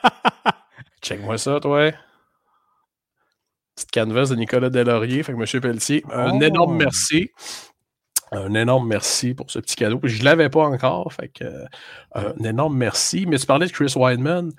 [1.03, 1.93] Check-moi ça, toi.
[3.75, 5.23] Petite canvas de Nicolas Delaurier.
[5.23, 5.61] Fait que M.
[5.61, 6.43] Pelletier, un oh!
[6.43, 7.31] énorme merci.
[8.33, 10.01] Un énorme merci pour ce petit cadeau.
[10.03, 11.13] Je ne l'avais pas encore.
[11.13, 11.67] Fait que, euh,
[12.15, 13.27] un énorme merci.
[13.27, 14.53] Mais tu parlais de Chris Weidman.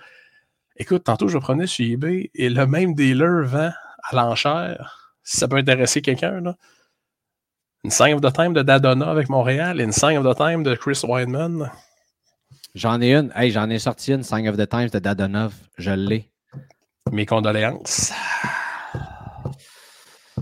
[0.78, 3.72] Écoute, tantôt, je prenais sur eBay et le même dealer vend
[4.04, 5.14] à l'enchère.
[5.24, 6.56] Si ça peut intéresser quelqu'un, là
[7.86, 10.64] une Sign of the Time de Dadona avec Montréal et une Sign of the Time
[10.64, 11.70] de Chris Weidman.
[12.74, 13.32] J'en ai une.
[13.36, 15.54] Hey, j'en ai sorti une Sign of the Times de Dadonov.
[15.78, 16.32] Je l'ai.
[17.12, 18.12] Mes condoléances.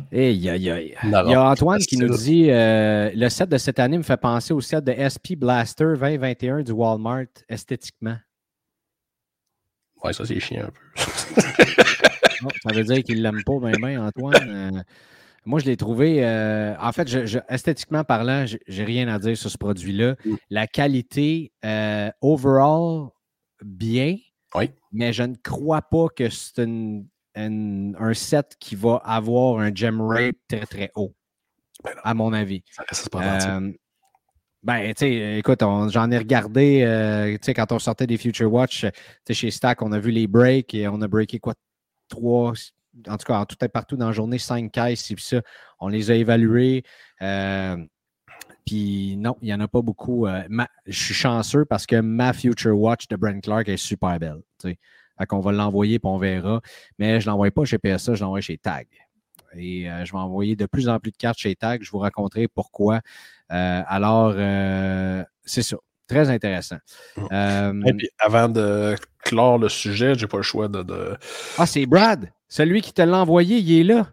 [0.09, 0.95] Hey, aïe, aïe.
[1.03, 4.15] Il y a Antoine qui nous dit euh, le set de cette année me fait
[4.15, 8.15] penser au set de SP Blaster 2021 du Walmart esthétiquement.
[10.01, 11.41] Ouais, ça c'est chiant un peu.
[12.45, 14.49] Oh, ça veut dire qu'il l'aime pas bien, Antoine.
[14.49, 14.81] Euh,
[15.45, 16.25] moi, je l'ai trouvé.
[16.25, 17.09] Euh, en fait,
[17.49, 20.15] esthétiquement parlant, j'ai rien à dire sur ce produit-là.
[20.25, 20.35] Mm.
[20.49, 23.09] La qualité, euh, overall,
[23.63, 24.17] bien.
[24.55, 24.69] Oui.
[24.91, 26.59] Mais je ne crois pas que c'est
[27.35, 31.13] un set qui va avoir un gem rate très, très haut.
[31.83, 32.63] Ben à mon avis.
[32.71, 33.71] Ça reste pas euh,
[34.61, 38.85] ben, tu sais, écoute, j'en ai regardé, tu sais, quand on sortait des Future Watch,
[39.29, 41.53] chez Stack, on a vu les breaks et on a breaké quoi?
[42.07, 42.53] Trois,
[43.07, 45.41] en tout cas, tout est partout dans la journée, cinq caisses, puis ça.
[45.79, 46.83] On les a évalués.
[47.21, 47.77] Euh,
[48.65, 50.27] puis non, il n'y en a pas beaucoup.
[50.27, 50.43] Euh,
[50.85, 54.41] je suis chanceux parce que ma Future Watch de Brent Clark est super belle.
[54.61, 54.77] Fait
[55.27, 56.61] qu'on va l'envoyer et on verra.
[56.97, 58.87] Mais je ne l'envoie pas chez PSA, je l'envoie chez Tag.
[59.55, 61.83] Et euh, je vais envoyer de plus en plus de cartes chez Tag.
[61.83, 63.01] Je vous raconterai pourquoi.
[63.49, 64.33] alors,
[65.43, 65.77] c'est ça.
[66.07, 66.77] Très intéressant.
[67.17, 71.17] Et puis, avant de clore le sujet, j'ai pas le choix de...
[71.57, 72.29] Ah, c'est Brad!
[72.53, 74.11] Celui qui te l'a envoyé, il est là.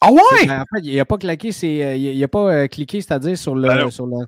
[0.00, 0.48] Ah ouais?
[0.48, 3.90] En fait, il n'a pas claqué, c'est, il n'a pas euh, cliqué, c'est-à-dire sur le.
[3.90, 4.26] Sur le euh,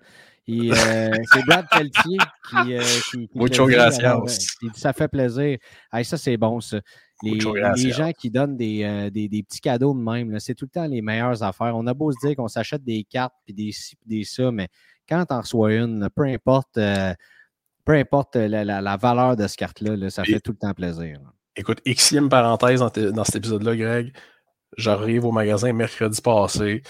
[1.32, 2.74] c'est Brad Pelletier qui.
[2.74, 4.20] Euh, qui, qui Mucho gracias.
[4.62, 5.58] il dit ça fait plaisir.
[6.02, 6.80] ça, c'est bon, ça.
[7.22, 7.38] Les,
[7.76, 10.88] les, gens qui donnent des, des, des, petits cadeaux de même, c'est tout le temps
[10.88, 11.76] les meilleures affaires.
[11.76, 14.50] On a beau se dire qu'on s'achète des cartes, puis des ci, puis des ça,
[14.50, 14.66] mais
[15.08, 16.80] quand tu en reçois une, peu importe,
[17.84, 21.20] peu importe la, la, valeur de cette carte-là, ça fait tout le temps plaisir.
[21.60, 24.14] Écoute, Xème parenthèse dans, cet épisode-là, Greg.
[24.78, 26.82] J'arrive au magasin mercredi passé.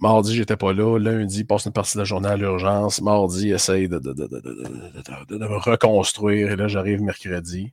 [0.00, 0.98] Mardi, j'étais pas là.
[0.98, 3.00] Lundi, passe une partie de la journée à l'urgence.
[3.00, 4.12] Mardi, essaye de, de,
[5.38, 6.50] me reconstruire.
[6.50, 7.72] Et là, j'arrive mercredi.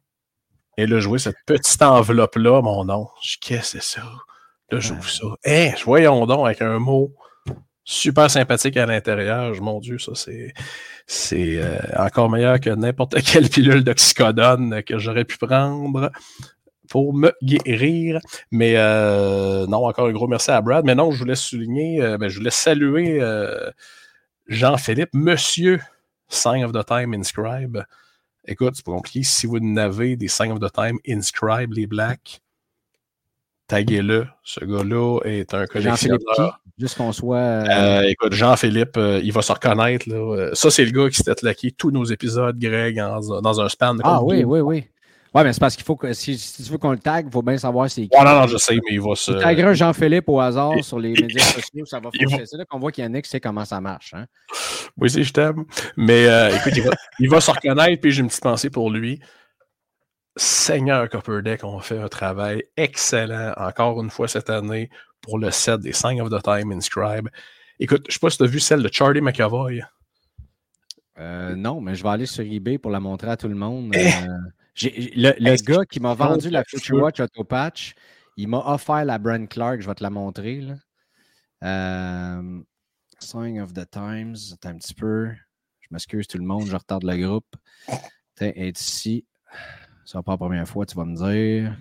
[0.78, 3.08] Et là, je vois cette petite enveloppe-là, mon nom.
[3.24, 4.04] Je qu'est-ce que c'est ça?
[4.70, 5.26] Là, j'ouvre ça.
[5.48, 7.12] Hein, voyons donc avec un mot
[7.84, 9.54] super sympathique à l'intérieur.
[9.62, 10.54] Mon Dieu, ça, c'est,
[11.08, 16.12] c'est euh, encore meilleur que n'importe quelle pilule d'oxycodone que j'aurais pu prendre
[16.89, 18.20] pour me guérir.
[18.52, 20.86] Mais euh, non, encore un gros merci à Brad.
[20.86, 23.22] Mais non, je voulais souligner, euh, ben, je voulais saluer
[24.48, 25.80] Jean-Philippe, Monsieur
[26.28, 27.84] Sign of the Time Inscribe.
[28.46, 29.24] Écoute, c'est pas compliqué.
[29.24, 32.41] Si vous n'avez des Sign of the Time Inscribe, les Blacks,
[33.67, 34.28] taguez-le.
[34.44, 36.61] Ce gars-là est un collectionneur.
[36.82, 37.38] Juste qu'on soit.
[37.38, 40.10] euh, écoute, Jean-Philippe, euh, il va se reconnaître.
[40.10, 40.15] Là.
[40.15, 43.70] Euh, Ça, c'est le gars qui s'était laqué tous nos épisodes, Greg, en- dans un
[43.70, 43.94] span.
[43.96, 44.84] de ah oui, oui, oui.
[45.34, 46.12] Ouais, mais c'est parce qu'il faut que.
[46.12, 48.10] Si, si tu veux qu'on le tag, il faut bien savoir c'est qui.
[48.20, 49.32] Oh, non, non, je sais, mais il va se.
[49.32, 52.46] Tu tagueras Jean-Philippe au hasard il- sur les médias sociaux, ça va fonctionner.
[52.46, 54.13] C'est là qu'on voit qu'Yannick sait comment ça marche.
[54.13, 54.26] Hein?
[54.98, 55.63] Oui, si, je t'aime.
[55.96, 58.89] Mais euh, écoute, il va, il va se reconnaître, puis j'ai une petite pensée pour
[58.89, 59.22] lui.
[60.38, 64.89] Seigneur Copperdeck, on fait un travail excellent, encore une fois cette année,
[65.22, 67.30] pour le set des Sign of the Time Inscribe.
[67.80, 69.82] Écoute, je sais pas si tu as vu celle de Charlie McAvoy.
[71.18, 73.92] Euh, non, mais je vais aller sur eBay pour la montrer à tout le monde.
[73.96, 74.08] Eh!
[74.08, 74.38] Euh,
[74.74, 77.02] j'ai- le gars qui m'a vendu la Future?
[77.02, 77.94] Watch Auto Patch,
[78.38, 79.82] il m'a offert la Brand Clark.
[79.82, 80.62] Je vais te la montrer.
[80.62, 80.76] Là.
[81.64, 82.62] Euh,
[83.20, 84.36] Sign of the Times.
[84.54, 85.30] Attends un petit peu.
[85.82, 87.56] Je m'excuse tout le monde, je retarde le groupe.
[88.36, 89.26] Tiens, est ici.
[90.06, 91.78] Ce sera pas la première fois, tu vas me dire.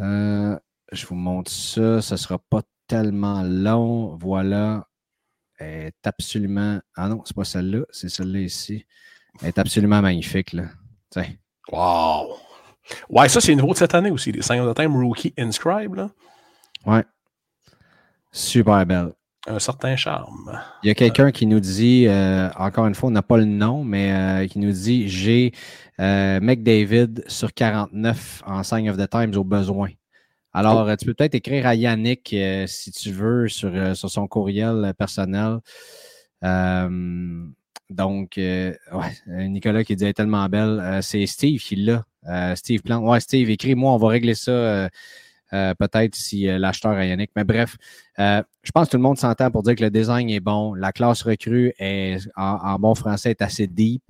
[0.00, 0.58] Euh,
[0.92, 2.00] je vous montre ça.
[2.00, 4.16] Ce ne sera pas tellement long.
[4.16, 4.86] Voilà.
[5.58, 6.80] Elle est absolument.
[6.96, 8.86] Ah non, c'est pas celle-là, c'est celle-là ici.
[9.42, 10.64] Elle est absolument magnifique, là.
[11.10, 11.32] Tiens.
[11.70, 12.36] Wow!
[13.10, 15.94] Ouais, ça, c'est nouveau de cette année aussi, les Sign of the Time Rookie Inscribe.
[15.94, 16.10] Là.
[16.86, 17.04] Ouais.
[18.32, 19.12] Super belle.
[19.46, 20.60] Un certain charme.
[20.82, 23.46] Il y a quelqu'un qui nous dit, euh, encore une fois, on n'a pas le
[23.46, 25.52] nom, mais euh, qui nous dit j'ai
[26.00, 29.88] euh, McDavid sur 49 en Sign of the Times au besoin.
[30.52, 34.10] Alors, euh, tu peux peut-être écrire à Yannick euh, si tu veux sur, euh, sur
[34.10, 35.58] son courriel personnel.
[36.42, 37.44] Euh,
[37.90, 38.76] donc, ouais,
[39.26, 41.00] Nicolas qui dit elle est tellement belle.
[41.02, 42.04] C'est Steve qui l'a.
[42.56, 43.04] Steve Plante.
[43.04, 44.90] Ouais, Steve, écris-moi, on va régler ça
[45.50, 47.30] peut-être si l'acheteur a Yannick.
[47.34, 47.76] Mais bref,
[48.18, 50.74] je pense que tout le monde s'entend pour dire que le design est bon.
[50.74, 54.02] La classe recrue est, en, en bon français est assez deep.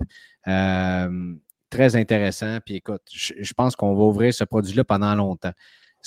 [0.43, 2.57] Très intéressant.
[2.65, 5.53] Puis écoute, je pense qu'on va ouvrir ce produit-là pendant longtemps.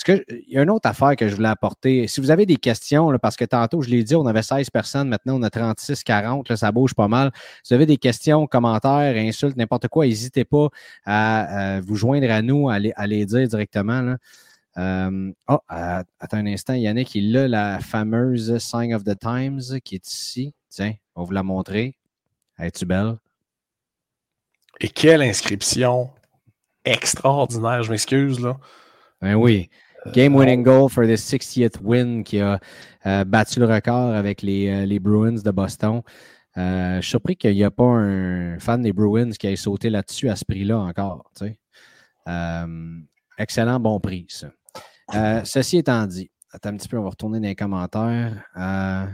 [0.05, 2.09] Que, il y a une autre affaire que je voulais apporter?
[2.09, 5.09] Si vous avez des questions, parce que tantôt, je l'ai dit, on avait 16 personnes,
[5.09, 7.31] maintenant on a 36, 40, là, ça bouge pas mal.
[7.63, 10.69] Si vous avez des questions, commentaires, insultes, n'importe quoi, n'hésitez pas
[11.05, 14.17] à, vous joindre à nous, à les, dire directement.
[14.79, 19.79] Euh, oh, euh, attends un instant, Yannick, il a la fameuse Sign of the Times
[19.85, 20.55] qui est ici.
[20.71, 21.95] Tiens, on va vous la montrer.
[22.59, 23.19] Es-tu belle?
[24.81, 26.11] Et quelle inscription
[26.85, 28.41] extraordinaire, je m'excuse.
[29.23, 29.71] Ben oui.
[30.13, 32.59] Game winning goal for the 60th win qui a
[33.07, 36.03] euh, battu le record avec les, euh, les Bruins de Boston.
[36.59, 39.91] Euh, je suis surpris qu'il n'y a pas un fan des Bruins qui ait sauté
[39.91, 41.31] là-dessus à ce prix-là encore.
[41.39, 41.59] tu sais.
[42.29, 42.99] Euh,
[43.39, 44.49] excellent bon prix, ça.
[45.15, 48.45] Euh, ceci étant dit, attends un petit peu, on va retourner dans les commentaires.
[48.59, 49.07] Euh,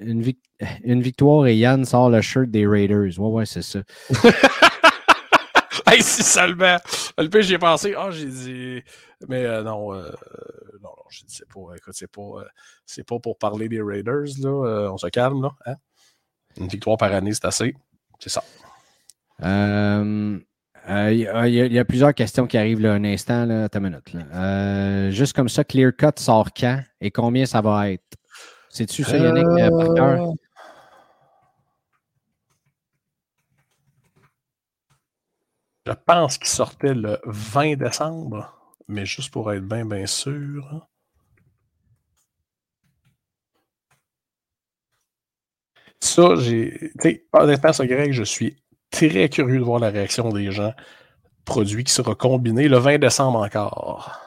[0.00, 0.40] une, vic-
[0.84, 3.18] une victoire et Yann sort le shirt des Raiders.
[3.18, 3.80] Ouais, ouais, c'est ça.
[6.00, 6.76] Si seulement.
[7.18, 7.94] Le pire, j'y ai pensé.
[7.96, 8.82] Ah, j'ai dit.
[9.28, 10.10] Mais euh, non, euh,
[10.82, 11.74] non, non, je sais pas.
[11.76, 12.44] Écoute, c'est pas, euh,
[12.86, 14.90] c'est pas pour parler des Raiders, là.
[14.92, 15.50] On se calme, là.
[15.66, 15.74] hein?
[16.56, 17.74] Une victoire par année, c'est assez.
[18.18, 18.42] C'est ça.
[19.42, 23.44] Il y, a- plusieurs questions qui arrivent là, un instant.
[23.44, 25.12] Là, une minute.
[25.14, 28.04] juste comme ça, Clear Cut sort quand et combien ça va être?
[28.68, 29.46] C'est-tu ça, Yannick?
[35.86, 38.54] Je pense qu'il sortait le 20 décembre,
[38.88, 40.66] mais juste pour être bien, bien sûr.
[40.72, 40.82] hein.
[46.00, 46.92] Ça, j'ai.
[47.32, 48.56] Honnêtement, ça, Greg, je suis
[48.90, 50.72] très curieux de voir la réaction des gens.
[51.44, 54.18] Produit qui sera combiné le 20 décembre encore.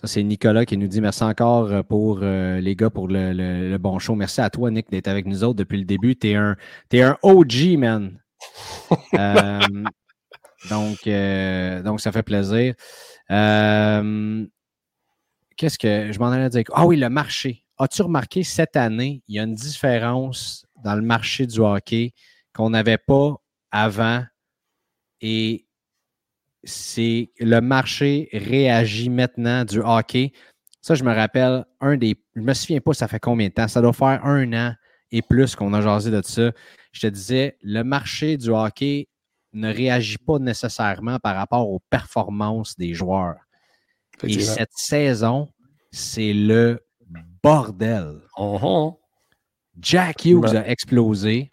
[0.00, 3.32] Ça, c'est Nicolas qui nous dit merci encore euh, pour euh, les gars pour le,
[3.32, 4.14] le- le bon show.
[4.14, 6.16] Merci à toi, Nick, d'être avec nous autres depuis le début.
[6.16, 6.56] Tu es un,
[6.90, 8.18] t'es un OG, man.
[9.14, 9.88] Euh,
[10.68, 12.74] donc, euh, donc, ça fait plaisir.
[13.30, 14.46] Euh,
[15.56, 16.64] Qu'est-ce que je m'en allais dire?
[16.72, 17.64] Ah oui, le marché.
[17.78, 22.12] As-tu remarqué cette année, il y a une différence dans le marché du hockey
[22.54, 23.36] qu'on n'avait pas
[23.70, 24.22] avant
[25.20, 25.66] et
[26.64, 30.32] c'est le marché réagit maintenant du hockey?
[30.82, 32.16] Ça, je me rappelle, un des.
[32.34, 33.68] Je me souviens pas, ça fait combien de temps?
[33.68, 34.74] Ça doit faire un an
[35.10, 36.52] et plus qu'on a jasé de ça.
[36.92, 39.08] Je te disais, le marché du hockey
[39.56, 43.36] ne réagit pas nécessairement par rapport aux performances des joueurs.
[44.22, 45.48] Et cette saison,
[45.90, 46.80] c'est le
[47.42, 48.20] bordel.
[48.38, 48.92] Mhm.
[49.78, 51.52] Jack Hughes Ben- a explosé.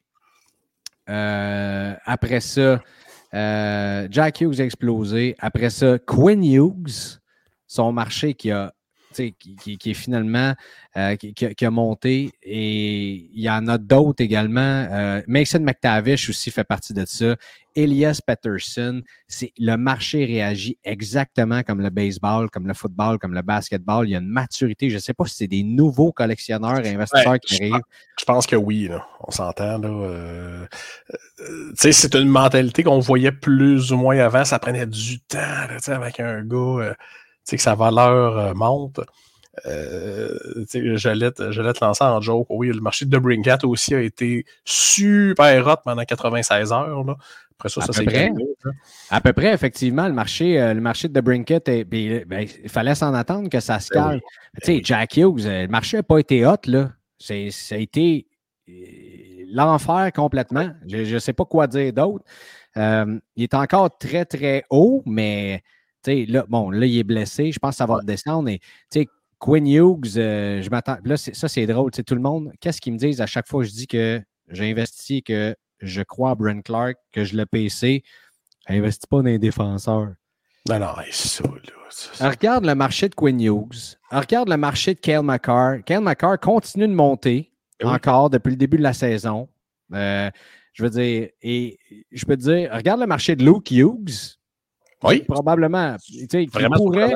[1.10, 2.82] Euh, après ça,
[3.34, 5.36] euh, Jack Hughes a explosé.
[5.39, 7.20] Après ça, Quinn Hughes,
[7.68, 8.74] son marché qui a
[9.13, 10.54] qui, qui, est finalement
[10.97, 12.32] euh, qui, qui, a monté.
[12.43, 14.88] Et il y en a d'autres également.
[14.91, 17.36] Euh, Mason McTavish aussi fait partie de ça.
[17.76, 19.02] Elias Patterson,
[19.58, 24.08] le marché réagit exactement comme le baseball, comme le football, comme le basketball.
[24.08, 24.89] Il y a une maturité.
[24.89, 27.82] Je ne sais pas si c'est des nouveaux collectionneurs et investisseurs qui arrivent.
[28.19, 29.06] Je pense que oui, là.
[29.21, 29.80] on s'entend.
[29.80, 29.89] Là.
[29.89, 30.67] Euh,
[31.76, 34.45] c'est une mentalité qu'on voyait plus ou moins avant.
[34.45, 36.95] Ça prenait du temps là, avec un gars
[37.52, 39.00] que sa valeur euh, monte.
[39.68, 42.48] Euh, j'allais te lancer en joke.
[42.50, 47.04] Oui, le marché de Brinkat aussi a été super hot pendant 96 heures.
[47.04, 47.16] Là.
[47.52, 48.32] Après ça, ça s'est
[49.12, 53.14] À peu près, effectivement, le marché, euh, le marché de Brinket, ben, il fallait s'en
[53.14, 54.22] attendre que ça se ben calme.
[54.64, 56.92] Tu sais, Jack Hughes, le marché n'a pas été hot, là.
[57.20, 58.28] Ça a été
[59.52, 60.72] l'enfer complètement.
[60.88, 62.26] Je ne sais pas quoi dire d'autre.
[62.76, 65.64] il est encore très, très haut, mais
[66.06, 67.52] là, bon, là, il est blessé.
[67.52, 68.50] Je pense que ça va descendre.
[68.50, 68.60] Et,
[69.39, 70.98] Quinn Hughes, euh, je m'attends.
[71.04, 71.92] Là, ça, c'est drôle.
[71.92, 74.72] Tout le monde, qu'est-ce qu'ils me disent à chaque fois que je dis que j'ai
[74.72, 78.04] investi, que je crois à Brent Clark, que je l'ai PC,
[78.70, 80.13] n'investis pas dans les défenseurs.
[80.70, 82.30] Non, non, ça, là.
[82.30, 83.98] Regarde le marché de Quinn Hughes.
[84.10, 85.84] Regarde le marché de Kale McCarr.
[85.86, 89.50] Kale McCarr continue de monter ben encore depuis le début de la saison.
[89.94, 90.30] Euh,
[90.72, 91.78] je veux dire, et
[92.12, 94.38] je peux te dire, regarde le marché de Luke Hughes.
[95.04, 95.24] Oui.
[95.24, 95.98] Probablement.
[95.98, 97.13] Qui pourrait,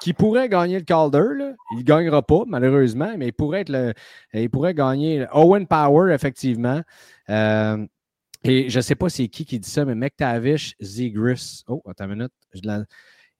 [0.00, 1.52] qui pourrait gagner le Calder.
[1.72, 3.94] Il ne gagnera pas, malheureusement, mais il pourrait, être le,
[4.32, 6.82] il pourrait gagner Owen Power, effectivement.
[7.30, 7.86] Euh,
[8.44, 11.64] et je ne sais pas c'est qui qui dit ça, mais McTavish, Zigris.
[11.66, 12.32] Oh, attends une minute.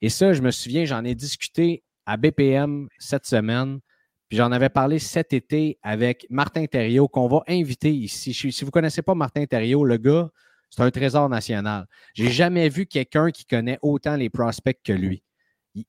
[0.01, 3.79] Et ça, je me souviens, j'en ai discuté à BPM cette semaine.
[4.29, 8.35] Puis j'en avais parlé cet été avec Martin Thériault, qu'on va inviter ici.
[8.35, 10.31] Si vous ne connaissez pas Martin Thériault, le gars,
[10.71, 11.87] c'est un trésor national.
[12.15, 15.23] J'ai jamais vu quelqu'un qui connaît autant les prospects que lui.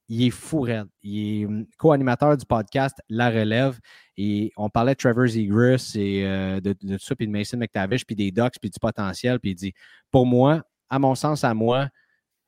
[0.08, 0.68] Il, est fou
[1.02, 3.80] Il est hum, co-animateur du podcast La Relève.
[4.18, 8.06] Et on parlait de Trevor Zegras et euh, de, tout ça, puis de Mason McTavish,
[8.06, 9.40] puis des Ducks, puis du potentiel.
[9.40, 9.74] Puis il dit
[10.12, 11.90] Pour moi, à mon sens, à moi,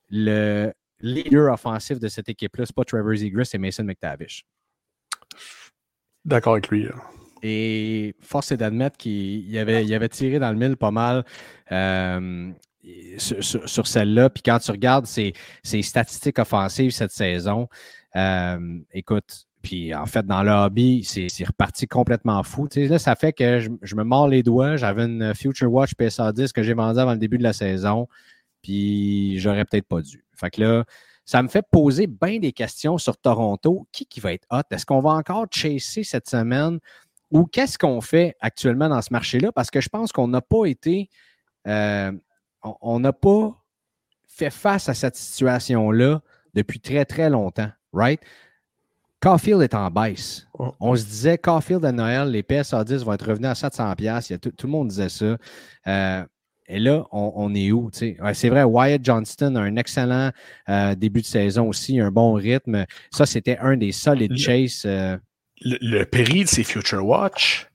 [0.09, 4.45] le leader offensif de cette équipe-là, c'est pas Trevor Zegras, c'est Mason McTavish.
[6.23, 6.87] D'accord avec lui.
[7.43, 11.25] Et force est d'admettre qu'il avait, avait tiré dans le mille pas mal
[11.71, 12.51] euh,
[13.17, 14.29] sur, celle-là.
[14.29, 17.67] Puis quand tu regardes ses, statistiques offensives cette saison,
[18.15, 22.67] euh, écoute, puis en fait, dans le hobby, c'est reparti complètement fou.
[22.75, 24.75] là, ça fait que je, me mords les doigts.
[24.75, 28.07] J'avais une Future Watch PSA 10 que j'ai vendue avant le début de la saison.
[28.63, 30.23] Puis j'aurais peut-être pas dû.
[30.33, 30.85] Fait que là,
[31.25, 33.87] ça me fait poser bien des questions sur Toronto.
[33.91, 34.61] Qui, qui va être hot?
[34.71, 36.79] Est-ce qu'on va encore chasser cette semaine?
[37.31, 39.51] Ou qu'est-ce qu'on fait actuellement dans ce marché-là?
[39.51, 41.09] Parce que je pense qu'on n'a pas été,
[41.67, 42.11] euh,
[42.81, 43.55] on n'a pas
[44.27, 46.21] fait face à cette situation-là
[46.53, 48.21] depuis très, très longtemps, right?
[49.21, 50.47] Caulfield est en baisse.
[50.79, 54.39] On se disait, Caulfield à Noël, les PSA 10 vont être revenus à 700$.
[54.39, 55.37] Tout, tout le monde disait ça.
[55.87, 56.25] Euh,
[56.67, 57.89] et là, on, est où?
[57.91, 60.31] c'est vrai, Wyatt Johnston a un excellent
[60.69, 62.85] euh, début de saison aussi, un bon rythme.
[63.11, 64.87] Ça, c'était un des solides chase
[65.61, 67.67] le, prix de ces Future Watch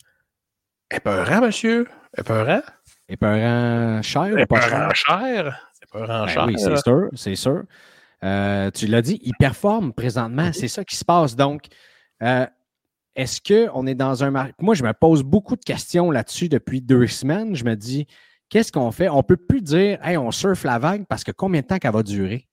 [0.90, 1.86] est peurant, monsieur?
[2.16, 2.62] Est peurant?
[3.08, 5.70] Est peurant cher est pas cher?
[5.82, 6.46] Est peurant ben cher?
[6.46, 7.62] Oui, c'est sûr, c'est sûr.
[8.24, 10.50] Euh, tu l'as dit, il performe présentement.
[10.52, 11.36] C'est ça qui se passe.
[11.36, 11.66] Donc,
[12.22, 12.46] euh,
[13.14, 14.52] est-ce qu'on est dans un marché?
[14.60, 17.54] Moi, je me pose beaucoup de questions là-dessus depuis deux semaines.
[17.54, 18.06] Je me dis,
[18.48, 19.08] qu'est-ce qu'on fait?
[19.08, 21.78] On ne peut plus dire, hey, on surfe la vague parce que combien de temps
[21.78, 22.46] qu'elle va durer?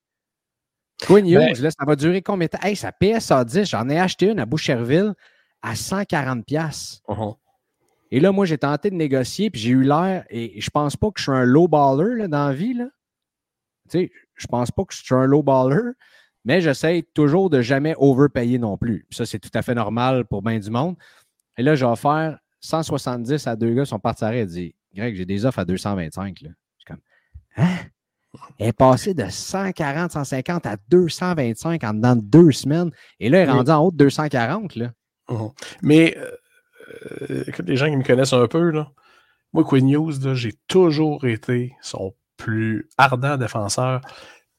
[1.02, 2.62] Quinn ben Hughes, là, ça va durer combien de temps?
[2.62, 5.14] Hey, sa PSA 10, j'en ai acheté une à Boucherville
[5.62, 7.00] à 140$.
[7.08, 7.36] Uh-huh.
[8.10, 11.08] Et là, moi, j'ai tenté de négocier, puis j'ai eu l'air, et je pense pas
[11.10, 12.74] que je suis un low baller là, dans la vie.
[12.74, 12.86] Là.
[13.90, 15.92] Tu sais, je pense pas que je suis un low baller,
[16.44, 19.06] mais j'essaie toujours de jamais overpayer non plus.
[19.10, 20.96] ça, c'est tout à fait normal pour bien du monde.
[21.56, 25.44] Et là, j'ai offert 170 à deux gars, sont partis à dit Greg, j'ai des
[25.44, 26.40] offres à 225.
[26.42, 26.50] Là.
[26.50, 27.00] Je suis comme
[27.56, 27.76] Hein?
[28.58, 32.90] Elle est passée de 140, 150 à 225 en dedans de deux semaines.
[33.20, 34.76] Et là, elle est rendue en haut de 240.
[34.76, 34.92] Là.
[35.28, 35.50] Mhm.
[35.82, 36.30] Mais, euh,
[37.30, 38.90] euh, écoute, les gens qui me connaissent un peu, là,
[39.52, 44.00] moi, Queen News, j'ai toujours été son plus ardent défenseur.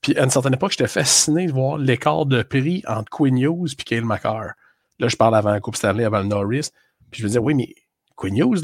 [0.02, 3.68] Puis à une certaine époque, j'étais fasciné de voir l'écart de prix entre Queen News
[3.68, 4.54] et Kale McCarr.
[5.00, 6.70] Là, je parle avant la Coupe Stanley, avant le Norris.
[7.12, 7.76] Puis je me disais, oui, mais
[8.16, 8.56] Queen News,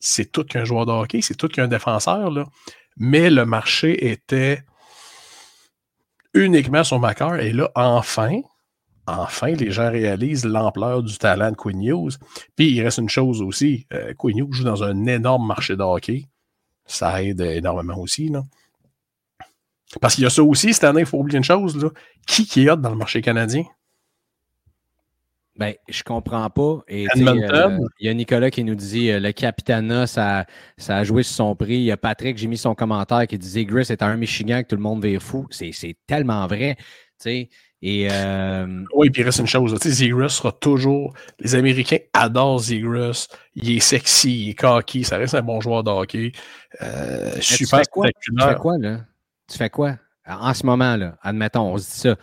[0.00, 2.30] c'est tout qu'un joueur de hockey, c'est tout qu'un défenseur.
[2.30, 2.46] Là
[2.96, 4.62] mais le marché était
[6.34, 7.36] uniquement sur Macar.
[7.36, 8.40] Et là, enfin,
[9.06, 12.10] enfin, les gens réalisent l'ampleur du talent de Queen News.
[12.56, 16.10] Puis il reste une chose aussi, euh, News joue dans un énorme marché de.
[16.86, 18.32] Ça aide énormément aussi.
[20.00, 21.76] Parce qu'il y a ça aussi cette année, il faut oublier une chose.
[21.76, 21.90] Là.
[22.26, 23.64] Qui, qui est hot dans le marché canadien?
[25.58, 26.80] Ben, je comprends pas.
[26.86, 30.44] Et euh, il y a Nicolas qui nous dit euh, le Capitana, ça,
[30.76, 31.76] ça a joué sur son prix.
[31.76, 34.68] Il y a Patrick, j'ai mis son commentaire qui disait Gris est un Michigan que
[34.68, 35.46] tout le monde vire fou.
[35.50, 36.76] C'est tellement vrai.
[36.78, 36.84] tu
[37.18, 37.48] sais.
[37.82, 39.78] Et euh, Oui, puis il reste une chose.
[39.80, 41.14] Zegras sera toujours.
[41.38, 43.28] Les Américains adorent Zegras.
[43.54, 45.04] Il est sexy, il est cocky.
[45.04, 46.32] Ça reste un bon joueur de hockey.
[46.82, 48.08] Euh, mais tu super fais quoi?
[48.20, 49.00] Tu fais quoi, là?
[49.48, 49.96] Tu fais quoi?
[50.26, 52.16] En ce moment, là, admettons, on se dit ça.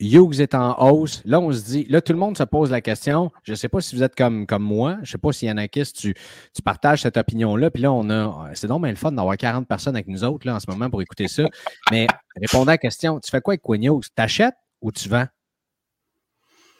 [0.00, 1.22] Hughes est en hausse.
[1.26, 3.30] Là, on se dit, là, tout le monde se pose la question.
[3.42, 4.94] Je ne sais pas si vous êtes comme, comme moi.
[4.96, 6.14] Je ne sais pas si Yanakis, tu,
[6.54, 7.70] tu partages cette opinion-là.
[7.70, 8.50] Puis là, on a.
[8.54, 10.88] C'est donc bien le fun d'avoir 40 personnes avec nous autres là, en ce moment
[10.88, 11.44] pour écouter ça.
[11.90, 14.06] Mais répondant à la question, tu fais quoi avec Quinn Hughes?
[14.14, 15.26] T'achètes ou tu vends?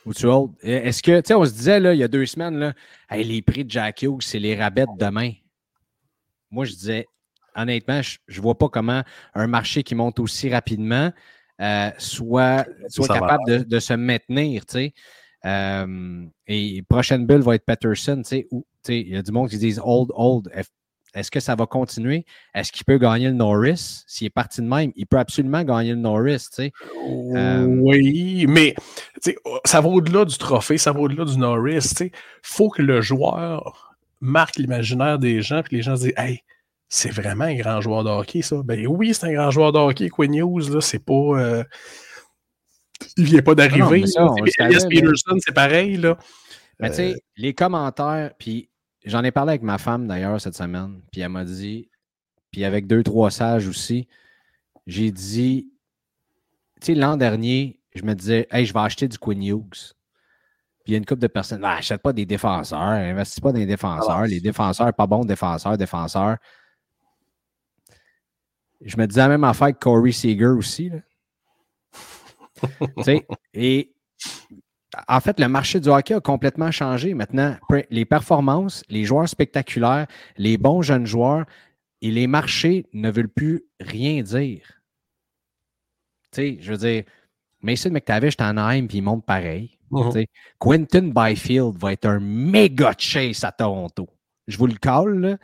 [0.06, 0.52] Ou tu hold?
[0.62, 2.72] Est-ce que, tu sais, on se disait, là, il y a deux semaines, là,
[3.10, 5.32] Hey, les prix de Jack Hughes, c'est les rabais de demain.
[6.50, 7.06] Moi, je disais,
[7.54, 9.02] honnêtement, je ne vois pas comment
[9.34, 11.12] un marché qui monte aussi rapidement
[11.60, 14.94] euh, soit, soit capable de, de se maintenir, tu sais.
[15.46, 17.64] Euh, et prochaine bulle va être
[18.24, 18.46] sais,
[18.88, 20.50] il y a du monde qui disent old, old.
[21.12, 22.24] Est-ce que ça va continuer?
[22.54, 24.04] Est-ce qu'il peut gagner le Norris?
[24.06, 26.72] S'il est parti de même, il peut absolument gagner le Norris, tu sais.
[27.34, 28.74] Euh, Oui, mais
[29.20, 31.92] sais, ça va au-delà du trophée, ça va au-delà du Norris.
[32.00, 32.10] Il
[32.42, 36.42] faut que le joueur marque l'imaginaire des gens, puis les gens se disent Hey,
[36.92, 38.56] c'est vraiment un grand joueur de hockey, ça.
[38.64, 40.08] Ben oui, c'est un grand joueur de hockey.
[40.08, 41.14] Quinn Hughes, là, c'est pas.
[41.14, 41.64] euh,
[43.16, 44.04] il vient pas d'arriver.
[44.58, 44.86] Elias.
[44.90, 45.96] Peterson, c'est pareil.
[45.96, 46.18] Là.
[46.80, 48.68] Mais tu sais, les commentaires, puis
[49.04, 51.88] j'en ai parlé avec ma femme d'ailleurs cette semaine, puis elle m'a dit,
[52.50, 54.08] puis avec deux, trois sages aussi,
[54.88, 55.70] j'ai dit,
[56.80, 59.94] tu sais, l'an dernier, je me disais, hey, je vais acheter du Quinn Hughes.
[60.82, 63.52] Puis il y a une couple de personnes, ah, achète pas des défenseurs, investis pas
[63.52, 66.36] dans les défenseurs, les défenseurs, pas bons défenseurs, défenseurs.
[68.80, 70.90] Je me disais la même affaire que Corey Seager aussi.
[70.90, 70.98] là.
[73.54, 73.92] Et
[75.08, 77.14] en fait, le marché du hockey a complètement changé.
[77.14, 77.56] Maintenant,
[77.90, 80.06] les performances, les joueurs spectaculaires,
[80.36, 81.44] les bons jeunes joueurs
[82.02, 84.80] et les marchés ne veulent plus rien dire.
[86.32, 87.04] Tu sais, je veux dire,
[87.60, 89.78] Mason McTavish est en Anaheim puis il monte pareil.
[89.90, 90.24] Mhm.
[90.58, 94.08] Quentin Byfield va être un méga chase à Toronto.
[94.46, 95.18] Je vous le cale.
[95.18, 95.36] là.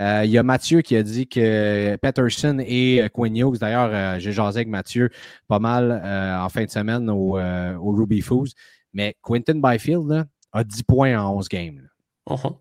[0.00, 3.90] Euh, Il y a Mathieu qui a dit que Peterson et euh, Quinn Hughes, d'ailleurs,
[3.92, 5.10] euh, j'ai jasé avec Mathieu
[5.46, 8.50] pas mal en fin de semaine au, au Ruby Foods,
[8.92, 11.88] mais Quentin Byfield là, a 10 points en 11 games.
[12.28, 12.54] Mhm.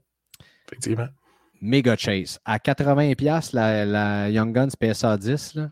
[0.68, 1.08] Effectivement.
[1.62, 2.40] Méga chase.
[2.44, 5.70] À 80$, la, la Young Guns PSA 10, là,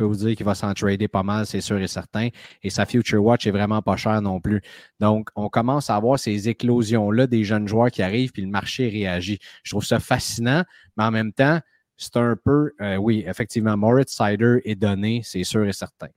[0.00, 2.28] peux vous dire qu'il va s'en trader pas mal, c'est sûr et certain.
[2.62, 4.62] Et sa Future Watch est vraiment pas chère non plus.
[4.98, 8.88] Donc, on commence à avoir ces éclosions-là des jeunes joueurs qui arrivent, puis le marché
[8.88, 9.38] réagit.
[9.62, 10.64] Je trouve ça fascinant,
[10.96, 11.60] mais en même temps,
[11.96, 16.08] c'est un peu, euh, oui, effectivement, Moritz Sider est donné, c'est sûr et certain.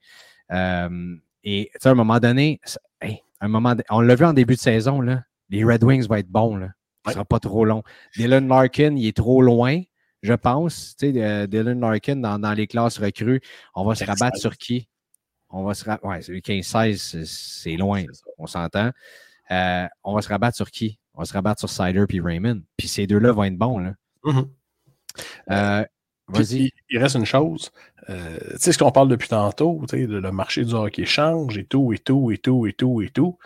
[0.51, 2.61] Euh, et tu sais, à un moment donné,
[3.01, 6.15] hey, un moment, on l'a vu en début de saison, là, les Red Wings vont
[6.15, 6.55] être bons.
[6.55, 6.69] Là.
[7.05, 7.13] Ce Ouais.
[7.15, 7.83] sera pas trop long.
[8.15, 9.81] Dylan Larkin, il est trop loin,
[10.23, 10.95] je pense.
[10.97, 13.41] Tu sais, euh, Dylan Larkin, dans, dans les classes recrues,
[13.75, 14.07] on va se 15-16.
[14.07, 14.87] rabattre sur qui?
[15.49, 16.05] On va se rabattre.
[16.05, 18.03] Ouais, c'est 15-16, c'est- loin,
[18.39, 18.89] on s'entend.
[19.51, 20.97] Euh, on va se rabattre sur qui?
[21.13, 22.61] On va se rabattre sur Sider puis Raymond.
[22.77, 23.77] Puis ces deux-là vont être bons.
[23.77, 23.93] Là.
[24.23, 24.49] Mhm.
[25.51, 25.85] Euh,
[26.33, 26.71] Puis, Vas-y.
[26.89, 27.69] Il, reste une chose.
[28.09, 31.65] euh, tu sais, ce qu'on parle depuis tantôt, le, le marché du hockey change et
[31.65, 33.37] tout, et tout, et tout, et tout, et tout.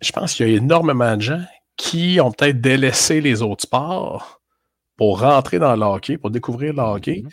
[0.00, 1.44] Je pense qu'il y a énormément de gens
[1.76, 4.39] qui ont peut-être délaissé les autres sports
[5.00, 7.24] pour rentrer dans le hockey, pour découvrir le hockey.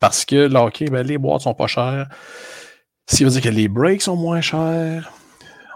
[0.00, 2.08] Parce que le hockey, ben, les boîtes sont pas chères.
[3.08, 5.08] Ce qui veut dire que les breaks sont moins chers.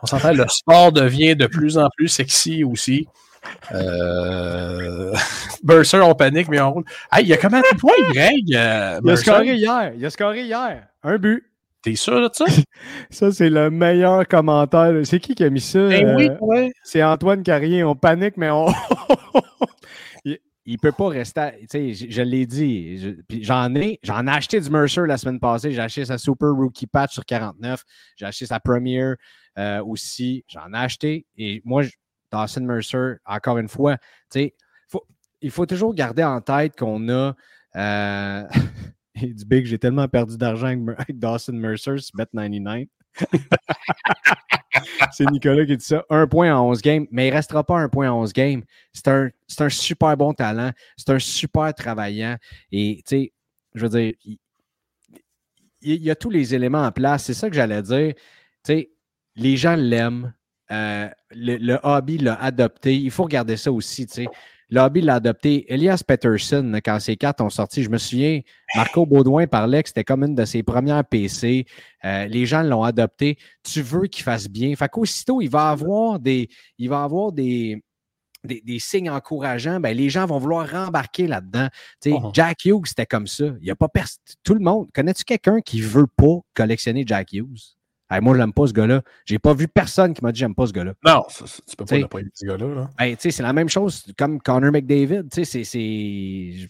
[0.03, 3.07] On s'entend, le sport devient de plus en plus sexy aussi.
[3.73, 5.15] Euh...
[5.63, 6.85] Burser, on panique, mais on roule.
[7.13, 8.53] Hey, il y a comment de points, Greg?
[8.53, 9.93] euh, Il a scoré hier.
[9.97, 10.83] Il a scoré hier.
[11.05, 11.45] Un but.
[11.81, 12.47] T'es sûr de ça?
[13.11, 14.93] Ça, c'est le meilleur commentaire.
[15.05, 15.79] C'est qui qui a mis ça?
[15.87, 16.73] Ben oui, Euh, ouais.
[16.83, 17.85] C'est Antoine Carrier.
[17.85, 18.67] On panique, mais on.
[20.65, 21.41] il, il peut pas rester.
[21.41, 23.17] à- je, je l'ai dit.
[23.43, 25.73] j'en ai, j'en ai acheté du Mercer la semaine passée.
[25.73, 27.83] J'ai acheté sa Super Rookie Patch sur 49.
[28.17, 29.17] J'ai acheté sa Premiere
[29.59, 30.45] euh, aussi.
[30.49, 31.27] J'en ai acheté.
[31.37, 31.83] Et moi,
[32.31, 33.97] Dawson Mercer, encore une fois,
[34.89, 35.07] faut-
[35.41, 37.35] il faut toujours garder en tête qu'on a.
[37.77, 38.43] euh,
[39.15, 42.89] il dit Big, j'ai tellement perdu d'argent avec, avec Dawson Mercer sur Bet99.
[45.13, 46.05] C'est Nicolas qui dit ça.
[46.11, 48.63] Un point en 11 games, mais il ne restera pas un point en 11 games.
[48.93, 49.29] C'est un,
[49.61, 50.71] un super bon talent.
[50.97, 52.37] C'est un super travaillant.
[52.73, 53.33] Et, tu sais,
[53.75, 54.39] je veux dire, il,
[55.83, 57.25] il y a tous les éléments en place.
[57.25, 58.15] C'est ça que j'allais dire.
[58.15, 58.23] Tu
[58.65, 58.91] sais,
[59.37, 60.33] les gens l'aiment.
[60.71, 62.97] Euh, le, le hobby l'a adopté.
[62.97, 64.07] Il faut regarder ça aussi.
[64.07, 64.27] Tu sais.
[64.71, 65.73] Lobby l'a adopté.
[65.73, 68.41] Elias Peterson, quand ces cartes ont sorti, je me souviens,
[68.75, 71.67] Marco Baudouin parlait que c'était comme une de ses premières PC.
[72.05, 73.39] Euh, les gens l'ont adopté.
[73.63, 74.75] Tu veux qu'il fasse bien.
[74.77, 76.49] Fait qu'aussitôt, il va avoir des.
[76.79, 77.83] Il va avoir des.
[78.45, 81.69] Des, signes encourageants, ben, les gens vont vouloir rembarquer là-dedans.
[82.05, 82.31] Uh-huh.
[82.35, 83.47] Jack Hughes, c'était comme ça.
[83.63, 83.89] Il y a pas
[84.43, 84.91] Tout le monde.
[84.93, 87.75] Connais-tu quelqu'un qui ne veut pas collectionner Jack Hughes?
[88.21, 89.03] Moi, je n'aime pas ce gars-là.
[89.25, 90.95] J'ai pas vu personne qui m'a dit j'aime pas ce gars-là.
[91.05, 92.91] Non, tu peux pas ne pas aimer ce gars-là.
[92.99, 95.25] Ben, c'est la même chose comme Connor McDavid.
[95.33, 96.69] C'est.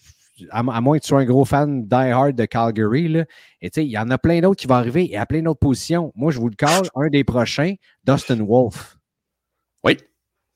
[0.49, 3.23] À, moins que tu sois un gros fan die-hard de Calgary, là,
[3.61, 6.11] et il y en a plein d'autres qui vont arriver et à plein d'autres positions.
[6.13, 8.97] Moi, je vous le cale, un des prochains, Dustin Wolf.
[9.85, 9.97] Oui,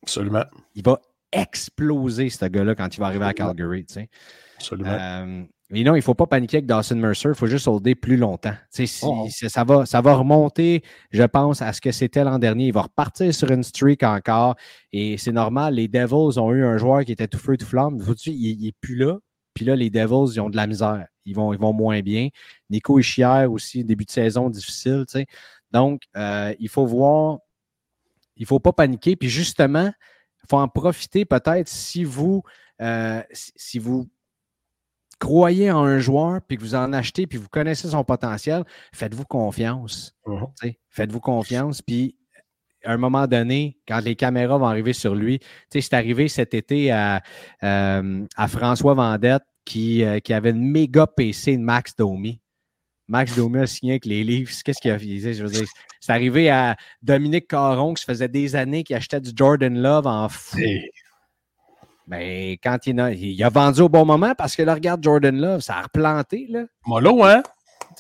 [0.03, 0.43] absolument.
[0.75, 0.99] Il va
[1.31, 3.85] exploser, ce gars-là, quand il va arriver à Calgary.
[4.57, 4.89] Absolument.
[4.89, 7.93] Euh, mais non, il ne faut pas paniquer avec Dawson Mercer, il faut juste holder
[7.93, 8.55] plus longtemps.
[8.71, 12.67] Si, oh, ça, va, ça va remonter, je pense, à ce que c'était l'an dernier.
[12.67, 14.55] Il va repartir sur une streak encore.
[14.91, 17.99] Et c'est normal, les Devils ont eu un joueur qui était tout feu, tout flamme.
[18.25, 19.19] Il n'est plus là.
[19.53, 21.05] Puis là, les Devils, ils ont de la misère.
[21.25, 22.29] Ils vont, ils vont moins bien.
[22.71, 25.05] Nico Ischier aussi, début de saison difficile.
[25.69, 27.37] Donc, euh, il faut voir,
[28.37, 29.15] il ne faut pas paniquer.
[29.15, 29.91] Puis justement,
[30.43, 32.41] il faut en profiter peut-être si vous,
[32.81, 34.09] euh, si vous
[35.19, 38.63] croyez en un joueur, puis que vous en achetez, puis vous connaissez son potentiel,
[38.93, 40.15] faites-vous confiance.
[40.25, 40.75] Uh-huh.
[40.89, 42.15] Faites-vous confiance, puis
[42.85, 45.39] à un moment donné, quand les caméras vont arriver sur lui,
[45.69, 47.21] c'est arrivé cet été à,
[47.63, 52.41] euh, à François Vendette qui, euh, qui, avait une méga PC de Max Domi.
[53.07, 54.51] Max Domi a signé avec les livres.
[54.63, 55.33] Qu'est-ce qu'il a fait?
[55.33, 55.67] Je veux dire,
[55.99, 60.07] c'est arrivé à Dominique Caron qui se faisait des années qui achetait du Jordan Love
[60.07, 60.57] en fou.
[62.09, 65.03] Mais ben, quand il a, il a vendu au bon moment parce que là, regarde
[65.03, 66.47] Jordan Love, ça a replanté.
[66.49, 66.65] Là.
[66.85, 67.43] Mollo, hein?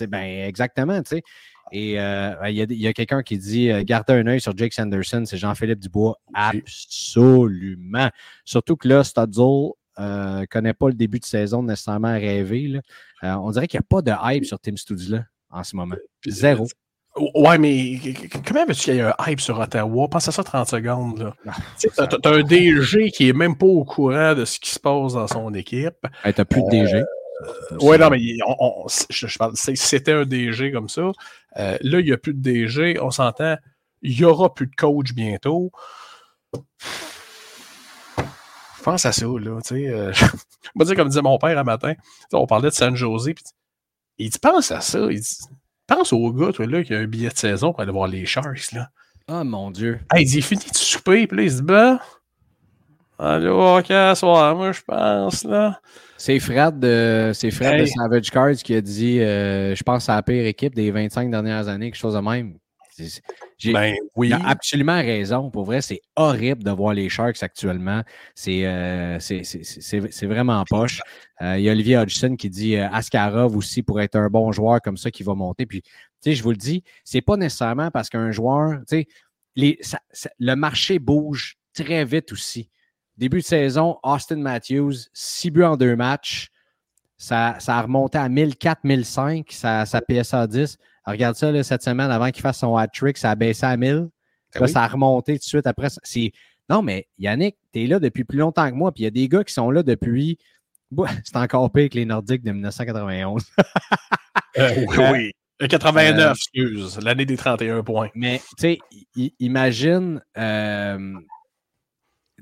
[0.01, 1.23] Ben, exactement, tu sais.
[1.71, 5.23] Et euh, il y a, quelqu'un qui dit euh, gardez un œil sur Jake Sanderson,
[5.27, 6.17] c'est Jean-Philippe Dubois.
[6.33, 8.09] Absolument.
[8.43, 12.81] Surtout que là, Studzle ne euh, connaît pas le début de saison nécessairement rêvé.
[13.21, 13.39] Là.
[13.39, 15.95] on dirait qu'il n'y a pas de hype sur Tim Studzle en ce moment.
[16.25, 16.67] Zéro.
[17.35, 17.99] Ouais, mais
[18.45, 20.07] comment veux-tu qu'il y ait un hype sur Ottawa?
[20.07, 21.19] Pense à ça 30 secondes.
[21.19, 21.53] Là.
[21.97, 25.13] Ah, t'as, un DG qui est même pas au courant de ce qui se passe
[25.13, 26.07] dans son équipe.
[26.23, 26.95] Tu t'as plus de DG.
[26.95, 28.19] Euh, oui, non, mais
[29.09, 31.11] je, parle, c'était un DG comme ça.
[31.57, 32.99] Euh, là, il n'y a plus de DG.
[33.01, 33.57] On s'entend,
[34.01, 35.71] il n'y aura plus de coach bientôt.
[38.83, 39.59] Pense à ça, là.
[39.61, 40.11] Tu sais, euh,
[40.79, 41.93] je dire, comme disait mon père un matin,
[42.33, 43.31] on parlait de San Jose,
[44.17, 44.99] il dit Pense à ça.
[45.09, 45.37] Il dit
[45.89, 48.25] Pense au gars, toi, là, qui a un billet de saison pour aller voir les
[48.25, 48.89] Sharks, là.
[49.27, 49.99] Oh mon Dieu.
[50.17, 51.99] il dit fini de souper, puis là, il se bat.
[53.17, 55.81] Allô, ok, soir, moi, je pense, là.
[56.15, 60.15] C'est Fred de, c'est Fred de Savage Cards qui a dit euh, Je pense à
[60.15, 62.58] la pire équipe des 25 dernières années, quelque chose de même.
[63.57, 64.31] J'ai ben, oui.
[64.31, 65.49] absolument raison.
[65.49, 68.03] Pour vrai, c'est horrible de voir les Sharks actuellement.
[68.35, 69.19] C'est euh,
[70.23, 71.01] vraiment poche.
[71.41, 74.51] Euh, il y a Olivier Hodgson qui dit euh, Askarov aussi pour être un bon
[74.51, 75.65] joueur comme ça qui va monter.
[75.65, 75.89] Puis, tu
[76.21, 78.79] sais, je vous le dis, c'est pas nécessairement parce qu'un joueur,
[79.55, 82.69] le marché bouge très vite aussi.
[83.17, 86.49] Début de saison, Austin Matthews, 6 buts en deux matchs.
[87.17, 90.77] Ça, ça a remonté à 1004-1005, sa, sa PSA 10
[91.09, 94.09] regarde ça là, cette semaine avant qu'il fasse son hat-trick, ça a baissé à 1000.
[94.59, 95.87] Ben ça a remonté tout de suite après.
[96.69, 99.11] Non, mais Yannick, tu es là depuis plus longtemps que moi, puis il y a
[99.11, 100.37] des gars qui sont là depuis.
[101.23, 103.45] C'est encore pire que les Nordiques de 1991.
[104.57, 105.67] Euh, oui, oui.
[105.67, 108.09] 89, euh, excuse, l'année des 31 points.
[108.15, 108.79] Mais, tu
[109.15, 111.13] sais, imagine, euh,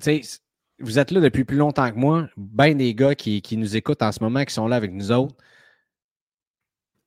[0.01, 0.39] tu sais,
[0.79, 2.29] vous êtes là depuis plus longtemps que moi.
[2.37, 5.11] Ben des gars qui, qui, nous écoutent en ce moment, qui sont là avec nous
[5.11, 5.35] autres.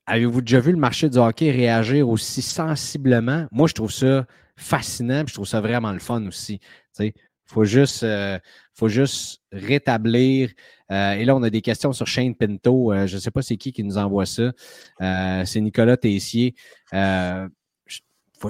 [0.06, 3.46] Avez-vous déjà vu le marché du hockey réagir aussi sensiblement?
[3.52, 4.26] Moi, je trouve ça
[4.56, 6.60] fascinant, je trouve ça vraiment le fun aussi.
[6.98, 7.12] Il
[7.46, 8.38] faut juste, euh,
[8.74, 10.50] faut juste rétablir.
[10.90, 12.92] Euh, et là, on a des questions sur Shane Pinto.
[12.92, 14.52] Euh, je ne sais pas c'est qui qui nous envoie ça.
[15.00, 16.54] c'est Nicolas Tessier.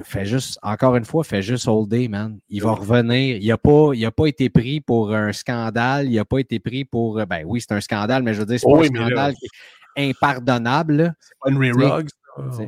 [0.05, 2.39] fait juste, encore une fois, fait juste all day, man.
[2.49, 3.37] Il va revenir.
[3.37, 6.07] Il n'a pas, pas été pris pour un scandale.
[6.07, 7.25] Il n'a pas été pris pour.
[7.27, 9.35] Ben oui, c'est un scandale, mais je veux dire, c'est pas un scandale
[9.97, 11.15] impardonnable.
[11.21, 12.11] C'est pas Henry Ruggs.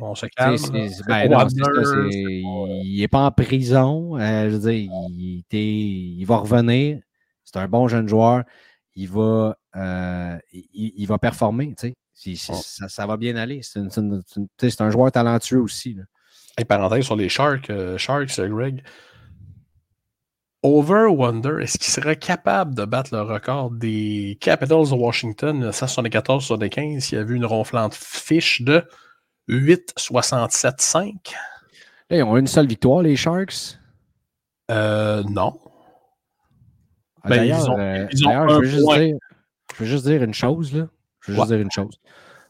[0.01, 0.57] On se calme.
[1.07, 1.29] Ben
[2.83, 4.17] il n'est pas en prison.
[4.17, 6.99] Euh, je veux dire, il, il va revenir.
[7.43, 8.43] C'est un bon jeune joueur.
[8.95, 11.73] Il va, euh, il, va performer.
[12.13, 13.61] Ça, ça, va bien aller.
[13.63, 15.95] C'est un joueur talentueux aussi.
[15.95, 16.03] Là.
[16.57, 18.83] Hey, parenthèse sur les Sharks, euh, Sharks, Greg.
[20.63, 26.99] Over Wonder, est-ce qu'il serait capable de battre le record des Capitals de Washington 174-75
[27.01, 28.83] s'il y avait une ronflante fiche de
[29.49, 31.33] 8-67-5?
[32.09, 33.77] Ils ont une seule victoire, les Sharks?
[34.71, 35.59] Euh, non.
[37.23, 39.17] Ah, Ben, D'ailleurs, ils ont- euh, ils ont d'ailleurs, un je, veux juste dire,
[39.73, 40.73] je veux juste dire une chose.
[40.73, 40.87] Là.
[41.21, 41.99] Je veux juste dire une chose.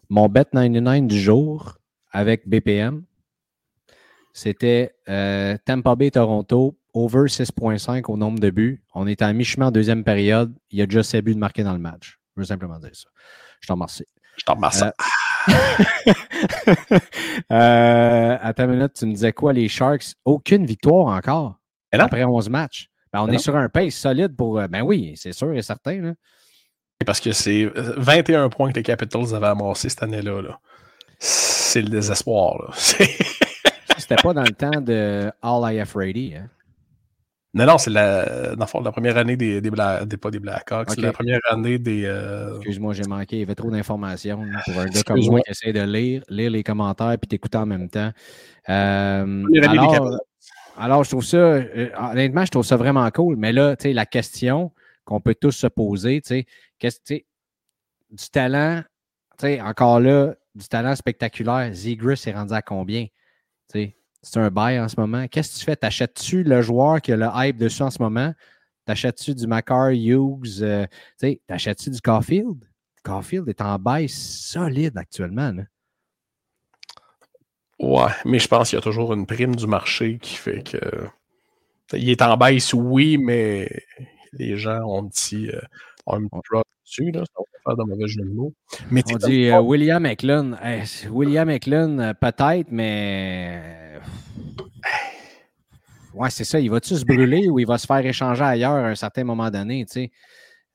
[0.10, 1.78] Mon bet 99 du jour
[2.12, 3.04] avec BPM,
[4.34, 8.84] c'était euh, Tampa Bay Toronto, over 6.5 au nombre de buts.
[8.94, 10.54] On est à mi-chemin en deuxième période.
[10.72, 12.20] Il y a déjà 7 buts de marqués dans le match.
[12.36, 13.08] Je veux simplement dire ça.
[13.62, 14.06] Je t'en remercie.
[14.38, 14.84] Je t'en remercie.
[17.52, 20.14] Euh, attends une minute, tu me disais quoi, les Sharks?
[20.26, 21.60] Aucune victoire encore
[21.94, 22.00] non.
[22.06, 22.90] après 11 matchs.
[23.12, 24.60] Ben, on Mais est sur un pace solide pour.
[24.60, 26.02] euh, Ben oui, c'est sûr et certain.
[26.02, 26.14] Là.
[27.06, 30.42] Parce que c'est euh, 21 points que les Capitals avaient amassés cette année-là.
[30.42, 30.60] là.
[31.20, 32.74] C'est le désespoir.
[33.98, 36.36] C'était pas dans le temps de All IF Ready.
[36.36, 36.50] Hein?
[37.54, 40.32] Non, non, c'est la, dans le fond, la première année des, des, Bla- des- pas
[40.32, 42.04] des Blackhawks, c'est la première année des.
[42.06, 43.36] euh, Excuse-moi, j'ai manqué.
[43.38, 46.50] Il y avait trop d'informations pour un gars comme moi qui essaie de lire, lire
[46.52, 48.12] les commentaires puis t'écouter en même temps.
[48.70, 50.20] Euh, alors,
[50.76, 53.36] alors, je trouve ça, euh, honnêtement, je trouve ça vraiment cool.
[53.36, 54.72] Mais là, tu sais, la question
[55.06, 56.46] qu'on peut tous se poser, tu sais,
[56.80, 57.26] qu'est-ce tu sais,
[58.10, 58.82] du talent,
[59.38, 63.06] tu sais, encore là, du talent spectaculaire, Zegris est rendu à combien?
[63.06, 63.12] Tu
[63.74, 65.28] sais, c'est un bail en ce moment.
[65.28, 65.76] Qu'est-ce que tu fais?
[65.76, 68.34] T'achètes-tu le joueur qui a le hype dessus en ce moment?
[68.86, 70.62] T'achètes-tu du Macar Hughes?
[70.62, 70.88] euh,
[71.48, 72.64] t'achètes-tu du Caulfield?
[73.04, 75.52] Caulfield est en bail solide actuellement.
[75.52, 75.64] là.
[77.80, 80.80] Ouais, mais je pense qu'il y a toujours une prime du marché qui fait que.
[81.92, 83.70] Il est en baisse, oui, mais
[84.32, 85.60] les gens ont un petit, euh,
[86.08, 87.24] petit drop dessus, là,
[87.64, 88.54] faire de mauvais jeu de mots.
[88.92, 90.58] Mais On dit euh, William Eklund.
[91.10, 94.00] William Eklund, euh, peut-être, mais.
[96.14, 96.60] Ouais, c'est ça.
[96.60, 99.50] Il va-tu se brûler ou il va se faire échanger ailleurs à un certain moment
[99.50, 100.12] donné, tu sais?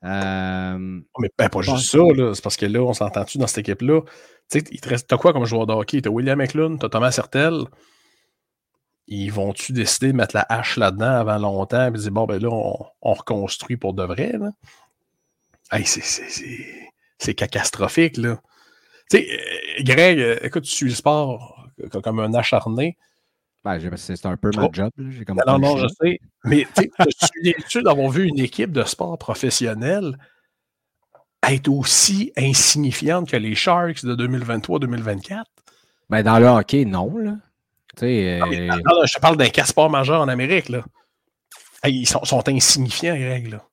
[0.03, 0.77] Euh,
[1.19, 1.99] mais ben, pas juste ça.
[2.33, 4.01] C'est parce que là, on s'entend-tu dans cette équipe-là?
[4.49, 4.97] Tu sais.
[5.07, 6.01] T'as quoi comme joueur de hockey?
[6.01, 7.65] T'as William McLean, t'as Thomas Sertel.
[9.07, 12.49] Ils vont-tu décider de mettre la hache là-dedans avant longtemps et dire bon ben là,
[12.49, 14.51] on, on reconstruit pour de vrai, là?
[15.71, 16.01] Hey, c'est-
[17.35, 18.39] catastrophique, là.
[19.11, 22.97] Tu sais, euh, Greg, euh, écoute, tu suis le sport co- comme un acharné.
[23.63, 24.69] ben, c'est un peu ma Oh.
[24.71, 24.91] job.
[25.27, 26.19] comme Non, non, je sais.
[26.45, 26.89] Mais tu
[27.19, 30.17] souviens-tu d'avoir vu une équipe de sport professionnel
[31.47, 35.45] être aussi insignifiante que les Sharks de 2023-2024?
[36.09, 37.15] Ben, dans le hockey, non.
[37.17, 37.31] Là.
[37.31, 37.37] Non,
[38.01, 40.69] mais- euh, non, non, je te parle d'un casse-sport majeur en Amérique.
[40.69, 40.83] Là.
[41.83, 43.47] Hey, ils sont, sont insignifiants, Greg.
[43.47, 43.63] Là.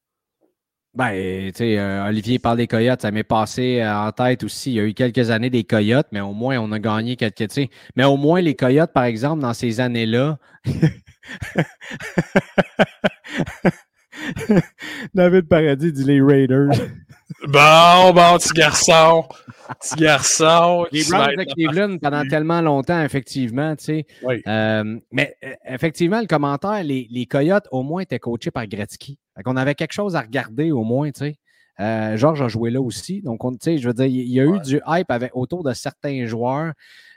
[0.97, 4.71] Ben, tu sais, euh, Olivier parle des Coyotes, ça m'est passé euh, en tête aussi.
[4.71, 7.37] Il y a eu quelques années des Coyotes, mais au moins, on a gagné quelques,
[7.37, 7.69] tu sais.
[7.97, 10.39] Mais au moins, les Coyotes, par exemple, dans ces années-là.
[15.15, 16.71] David Paradis dit les Raiders.
[17.47, 19.25] Bon, bon, petit garçon.
[19.79, 20.87] Petit garçon.
[20.93, 24.07] Les Browns de Cleveland pendant tellement longtemps, effectivement, tu sais.
[24.23, 24.41] Oui.
[24.47, 25.37] Euh, mais
[25.67, 29.19] effectivement, le commentaire, les, les Coyotes, au moins, étaient coachés par Gretzky.
[29.45, 31.37] Qu'on avait quelque chose à regarder, au moins, tu sais.
[31.79, 33.21] Euh, Georges a joué là aussi.
[33.21, 35.63] Donc, on- tu sais, je veux dire, il y a eu du hype avec, autour
[35.63, 36.73] de certains joueurs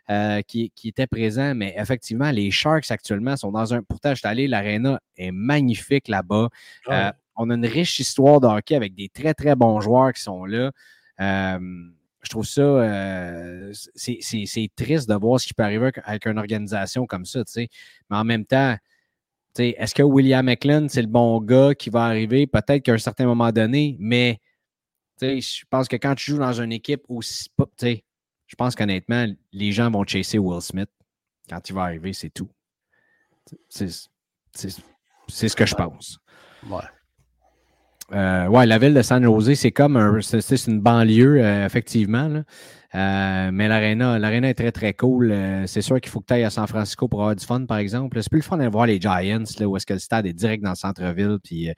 [0.09, 3.81] euh, qui, qui étaient présents, mais effectivement, les Sharks actuellement sont dans un.
[3.83, 6.49] Pourtant, je suis allé, l'aréna est magnifique là-bas.
[7.07, 10.21] Euh, on a une riche histoire de hockey avec des très, très bons joueurs qui
[10.21, 10.71] sont là.
[12.21, 12.61] Je trouve ça,
[13.95, 17.69] c'est triste de voir ce qui peut arriver avec une organisation comme ça, tu sais.
[18.09, 18.75] Mais en même temps,
[19.59, 22.47] est-ce que William McLean, c'est le bon gars qui va arriver?
[22.47, 24.39] Peut-être qu'à un certain moment donné, mais
[25.21, 27.49] je pense que quand tu joues dans une équipe aussi,
[28.47, 30.89] je pense qu'honnêtement, les gens vont chasser Will Smith
[31.49, 32.49] quand il va arriver, c'est tout.
[33.67, 36.19] C'est ce que je pense.
[36.67, 36.77] Ouais.
[38.11, 42.27] Euh, ouais, la ville de San Jose, c'est comme un, une banlieue, euh, effectivement.
[42.27, 42.43] là.
[42.95, 45.31] Euh, mais l'aréna est très, très cool.
[45.31, 47.65] Euh, c'est sûr qu'il faut que tu ailles à San Francisco pour avoir du fun,
[47.65, 48.21] par exemple.
[48.21, 50.33] C'est plus le fun d'aller voir les Giants, là, où est-ce que le stade est
[50.33, 51.37] direct dans le centre-ville.
[51.43, 51.69] Puis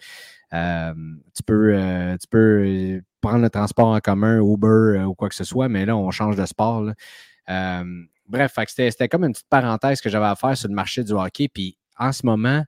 [0.54, 0.94] euh,
[1.36, 1.78] tu peux,
[2.20, 5.98] tu peux prendre le transport en commun, Uber ou quoi que ce soit, mais là,
[5.98, 6.90] on change de sport.
[8.28, 11.50] bref, c'était comme une petite parenthèse que j'avais à faire sur le marché du hockey.
[11.50, 12.64] Puis en ce moment,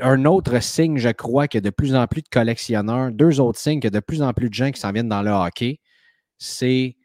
[0.00, 3.40] un autre signe, je crois, qu'il y a de plus en plus de collectionneurs, deux
[3.40, 5.22] autres signes qu'il y a de plus en plus de gens qui s'en viennent dans
[5.22, 5.80] le hockey,
[6.38, 6.95] c'est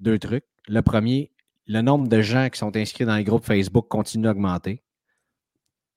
[0.00, 0.44] deux trucs.
[0.68, 1.30] Le premier,
[1.66, 4.82] le nombre de gens qui sont inscrits dans les groupes Facebook continue d'augmenter.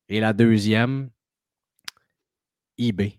[0.09, 1.09] Et la deuxième,
[2.77, 3.17] eBay.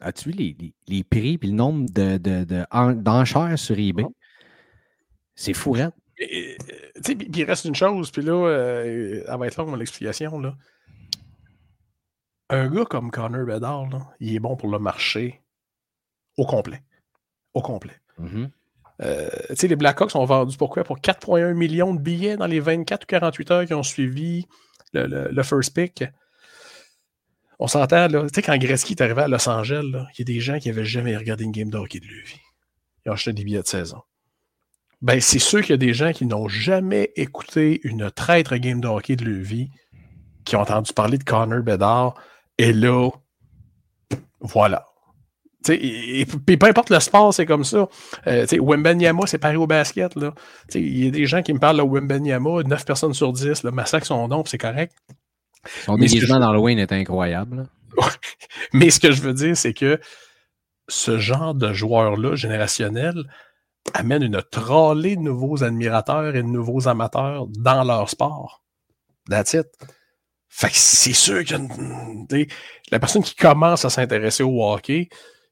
[0.00, 4.06] As-tu vu les, les- les prix et le nombre de, de- de- d'enchères sur eBay?
[5.34, 5.92] C'est fou, raide.
[6.16, 6.56] Puis
[7.34, 10.38] il reste une chose, puis là, euh, elle va être longue, mon explication.
[10.40, 10.56] Là.
[12.48, 15.40] Un gars comme Connor Bedard, là, il est bon pour le marché
[16.36, 16.82] au complet.
[17.54, 17.94] Au complet.
[18.18, 18.50] Mhm.
[19.02, 19.28] Euh,
[19.62, 20.84] les Blackhawks ont vendu pourquoi?
[20.84, 24.46] Pour 4,1 millions de billets dans les 24 ou 48 heures qui ont suivi
[24.92, 26.04] le first pick.
[27.58, 28.22] on s'entend, là.
[28.22, 30.68] Tu sais, quand Gretzky est arrivé à Los Angeles, il y a des gens qui
[30.68, 32.40] n'avaient jamais regardé une game de hockey de leur vie.
[33.04, 34.02] Ils ont acheté des billets de saison.
[35.00, 38.82] Ben, c'est sûr qu'il y a des gens qui n'ont jamais écouté une traître game
[38.82, 39.70] de hockey de leur vie,
[40.44, 42.14] qui ont entendu parler de Connor Bedard,
[42.58, 43.08] et là,
[44.40, 44.89] voilà.
[45.68, 47.88] Et, puis peu importe le sport, c'est comme ça.
[48.26, 50.12] Euh, Wembenyama, c'est pareil au basket.
[50.74, 53.70] Il y a des gens qui me parlent de Wembenyama, 9 personnes sur 10, le
[53.70, 54.94] massacre son nom, c'est correct.
[55.84, 57.68] Son déguisement dans le Wayne est incroyable.
[58.72, 60.00] Mais ce que je veux dire, c'est que
[60.88, 63.24] ce genre de joueur-là, générationnel,
[63.94, 68.62] amène une trollée de nouveaux admirateurs et de nouveaux amateurs dans leur sport.
[69.28, 69.66] That's it.
[70.48, 71.54] Fait que c'est sûr que
[72.90, 75.08] la personne qui commence à s'intéresser au hockey,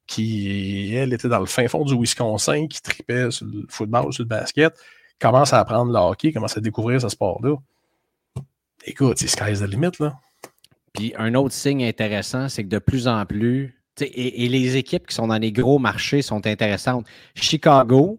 [0.09, 4.24] qui, elle, était dans le fin fond du Wisconsin, qui tripait sur le football, sur
[4.24, 4.74] le basket,
[5.20, 7.54] commence à apprendre le hockey, commence à découvrir ce sport-là.
[8.84, 10.18] Écoute, c'est sky's the limit, là.
[10.94, 15.14] Puis un autre signe intéressant, c'est que de plus en plus, et, les équipes qui
[15.14, 17.06] sont dans les gros marchés sont intéressantes.
[17.34, 18.18] Chicago,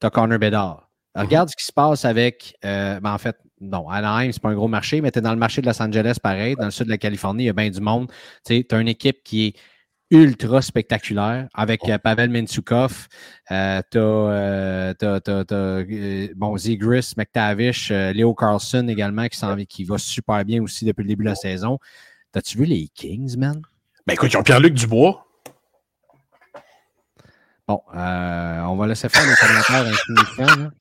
[0.00, 0.88] tu as Connor Bedard.
[1.14, 1.22] Mhm.
[1.22, 4.54] Regarde ce qui se passe avec, euh, ben, en fait, non, Anaheim, c'est pas un
[4.54, 6.86] gros marché, mais tu es dans le marché de Los Angeles, pareil, dans le sud
[6.86, 8.10] de la Californie, il y a bien du monde.
[8.44, 9.56] Tu as une équipe qui est
[10.12, 13.08] ultra spectaculaire avec euh, Pavel Mensukov.
[13.50, 20.62] Euh, tu as, euh, bon, Zigris, McTavish, Leo Carlson également qui, qui va super bien
[20.62, 21.78] aussi depuis le début de la saison.
[22.30, 23.62] T'as-tu vu les Kings, man?
[24.06, 25.26] Ben écoute, ils ont Pierre-Luc Dubois.
[27.66, 30.72] Bon, on va laisser faire les commentaires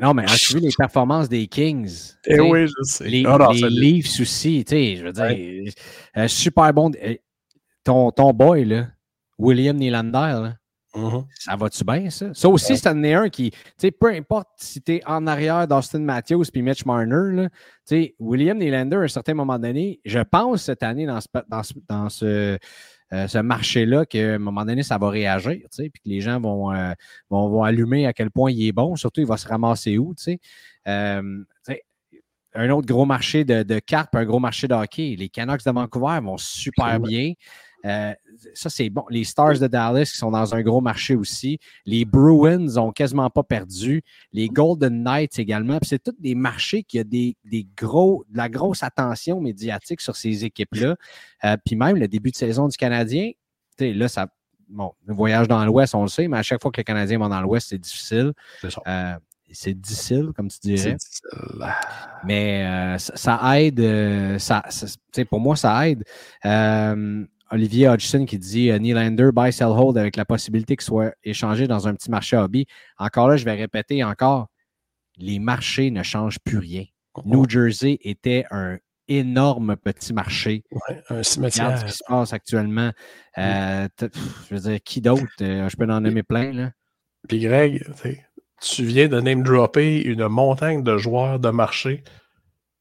[0.00, 2.14] non, mais as-tu vu les performances des Kings?
[2.26, 3.08] Eh oui, je sais.
[3.08, 5.72] Les, les Leafs aussi, tu sais, je veux dire,
[6.16, 6.90] euh, super bon.
[7.02, 7.14] Euh,
[7.84, 8.88] ton, ton boy, là,
[9.38, 10.54] William Nylander, là,
[10.94, 11.24] mm-hmm.
[11.38, 12.34] ça va-tu bien, ça?
[12.34, 15.66] Ça aussi, c'est un un qui, tu sais, peu importe si tu es en arrière
[15.66, 17.50] d'Austin Matthews puis Mitch Marner, tu
[17.84, 21.62] sais, William Nylander, à un certain moment donné, je pense cette année dans ce, dans
[21.62, 22.58] ce, dans ce
[23.12, 26.20] euh, ce marché-là qu'à un moment donné, ça va réagir, tu sais, puis que les
[26.20, 26.92] gens vont, euh,
[27.28, 30.14] vont, vont, allumer à quel point il est bon, surtout il va se ramasser où,
[30.14, 30.38] tu sais.
[30.86, 31.44] Euh,
[32.54, 35.14] un autre gros marché de, de cartes, un gros marché de hockey.
[35.16, 37.34] Les Canucks de Vancouver vont super bien.
[37.84, 38.12] Euh,
[38.54, 39.04] ça, c'est bon.
[39.10, 41.58] Les Stars de Dallas qui sont dans un gros marché aussi.
[41.84, 44.02] Les Bruins ont quasiment pas perdu.
[44.32, 45.78] Les Golden Knights également.
[45.78, 50.00] Puis c'est tous des marchés qui ont des, des, gros, de la grosse attention médiatique
[50.00, 50.96] sur ces équipes-là.
[51.44, 53.30] Euh, puis même le début de saison du Canadien,
[53.78, 54.26] là, ça.
[54.68, 57.18] Bon, le voyage dans l'Ouest, on le sait, mais à chaque fois que les Canadiens
[57.18, 58.32] vont dans l'Ouest, c'est difficile.
[58.60, 60.96] C'est euh, difficile, comme tu dirais.
[62.24, 64.38] Mais ça, aide.
[64.38, 64.62] Ça,
[65.28, 66.04] pour moi, ça aide.
[67.50, 71.66] Olivier Hodgson qui dit euh, Nylander, buy, sell, hold avec la possibilité qu'il soit échangé
[71.66, 72.66] dans un petit marché hobby.
[72.98, 74.48] Encore là, je vais répéter encore,
[75.16, 76.84] les marchés ne changent plus rien.
[77.24, 78.78] New Jersey était un
[79.08, 80.62] énorme petit marché.
[80.70, 81.66] Ouais, un cimetière.
[81.66, 82.92] Regarde ce qui se passe actuellement.
[83.38, 85.24] Euh, je veux dire, qui d'autre?
[85.42, 86.52] Euh, je peux en nommer plein.
[86.52, 86.70] Là?
[87.28, 87.84] Puis Greg,
[88.62, 92.04] tu viens de name dropper une montagne de joueurs de marché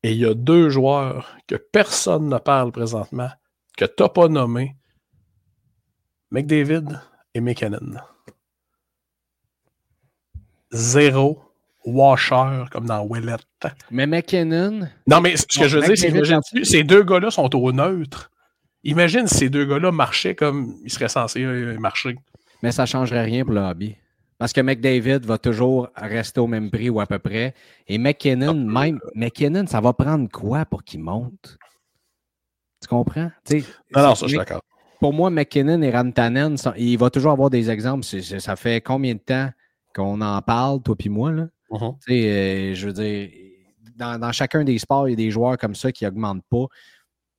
[0.03, 3.31] et il y a deux joueurs que personne ne parle présentement
[3.79, 4.75] que tu n'as pas nommé
[6.31, 6.99] McDavid
[7.33, 7.95] et McKinnon.
[10.71, 11.41] Zéro
[11.85, 13.41] washer comme dans Willett.
[13.89, 14.89] Mais McKinnon?
[15.07, 18.29] Non, mais ce que je veux dire, c'est que ces deux gars-là sont au neutre.
[18.83, 22.15] Imagine si ces deux gars-là marchaient comme ils seraient censés euh, marcher.
[22.61, 23.95] Mais ça ne changerait rien pour le hobby.
[24.37, 27.53] Parce que McDavid va toujours rester au même prix ou à peu près.
[27.87, 31.57] Et McKinnon, même, McKinnon, ça va prendre quoi pour qu'il monte?
[32.81, 33.31] Tu comprends?
[33.51, 33.61] non,
[33.95, 34.61] non, ça, je suis d'accord.
[34.99, 38.03] Pour moi, McKinnon et Rantanen, il va toujours avoir des exemples.
[38.03, 39.49] ça fait combien de temps
[39.95, 41.31] qu'on en parle, toi et moi?
[41.31, 41.47] Là?
[41.71, 41.95] Uh-huh.
[42.09, 43.29] Euh, je veux dire,
[43.95, 46.65] dans, chacun des sports, il y a des joueurs comme ça qui n'augmentent pas.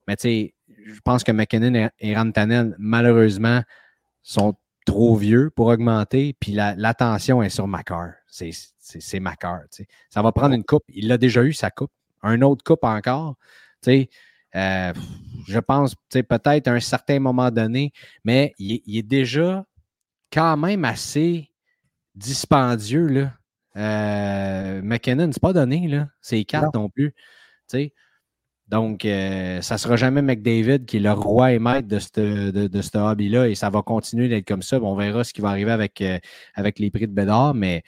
[0.09, 3.63] Mais je pense que McKinnon et, Rantanen, malheureusement,
[4.23, 4.55] sont
[4.87, 6.35] trop vieux pour augmenter.
[6.41, 8.13] Puis l'attention est sur Macar.
[8.27, 9.61] C'est Macar.
[10.09, 10.85] Ça va prendre une coupe.
[10.89, 11.93] Il a déjà eu sa coupe.
[12.23, 13.37] Un autre coupe encore.
[13.83, 14.09] sais
[14.57, 14.93] euh,
[15.47, 17.93] je pense peut-être à un certain moment donné,
[18.25, 19.65] mais il, est déjà
[20.33, 21.51] quand même assez
[22.15, 23.07] dispendieux.
[23.07, 23.33] Là.
[23.77, 26.09] Euh, McKinnon, c'est pas donné, là.
[26.21, 26.89] C'est quatre non.
[26.89, 27.15] plus.
[28.69, 32.51] Donc, euh, ça ne sera jamais McDavid qui est le roi et maître de ce
[32.51, 34.81] de, hobby-là et ça va continuer d'être comme ça.
[34.81, 36.03] on verra ce qui va arriver avec,
[36.55, 37.83] avec les prix de Bédard, mais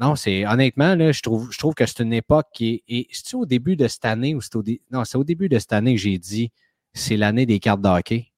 [0.00, 3.06] non, c'est honnêtement, je, trouve, que c'est une époque qui est.
[3.12, 6.50] c'est au début de cette année c'est au, début de cette année que j'ai dit
[6.94, 8.32] c'est l'année des cartes de hockey.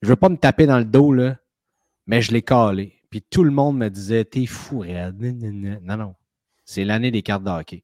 [0.00, 1.14] Je ne veux pas me taper dans le dos,
[2.06, 3.00] mais je l'ai calé.
[3.10, 5.20] Puis tout le monde me disait T'es fou, Red.
[5.82, 6.14] Non, non.
[6.64, 7.82] C'est l'année des cartes de hockey.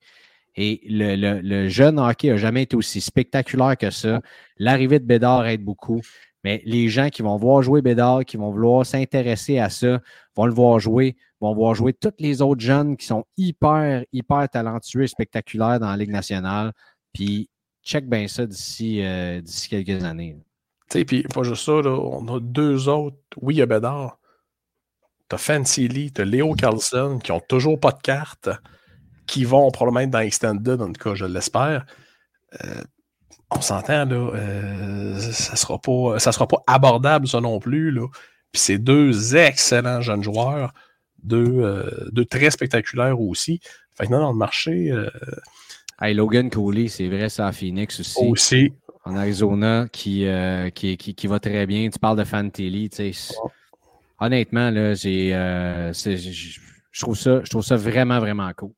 [0.55, 4.23] Et le, le- le jeune hockey n'a jamais été aussi spectaculaire que ça.
[4.59, 6.01] L'arrivée de Bédard aide beaucoup.
[6.45, 10.01] Mais les gens qui vont voir jouer Bédard, qui vont vouloir s'intéresser à ça,
[10.37, 11.17] vont le voir jouer,
[11.49, 15.91] vont voir jouer tous les autres jeunes qui sont hyper, hyper talentueux et spectaculaires dans
[15.91, 16.73] la Ligue nationale.
[17.13, 17.49] Puis,
[17.83, 20.37] check bien ça d'ici euh, d'ici quelques années.
[20.91, 23.17] Tu sais, puis pas juste ça, là, on a deux autres.
[23.41, 24.19] Oui, il y a Bédard.
[25.29, 28.49] T'as Fancy Lee, t'as Léo Carlson, qui ont toujours pas de carte,
[29.27, 31.85] qui vont probablement être dans Extended, en tout cas, je l'espère.
[32.65, 32.83] Euh,
[33.51, 38.07] on s'entend, là, euh, ça sera pas, ça sera pas abordable, ça non plus, là.
[38.53, 40.73] Puis c'est deux excellents jeunes joueurs,
[41.27, 43.61] deux, euh, deux très spectaculaires aussi.
[43.95, 45.09] Fait que non, dans le marché, euh,
[46.01, 48.25] Hey, Logan Cooley, c'est vrai, ça à Phoenix aussi.
[48.27, 48.73] aussi,
[49.05, 51.89] en Arizona qui, euh, qui, qui, qui va très bien.
[51.89, 53.13] Tu parles de Fantilli, tu sais.
[53.13, 53.35] c'est-
[54.19, 55.31] Honnêtement, là, j'ai,
[55.93, 58.73] je trouve ça, je trouve ça vraiment, vraiment cool.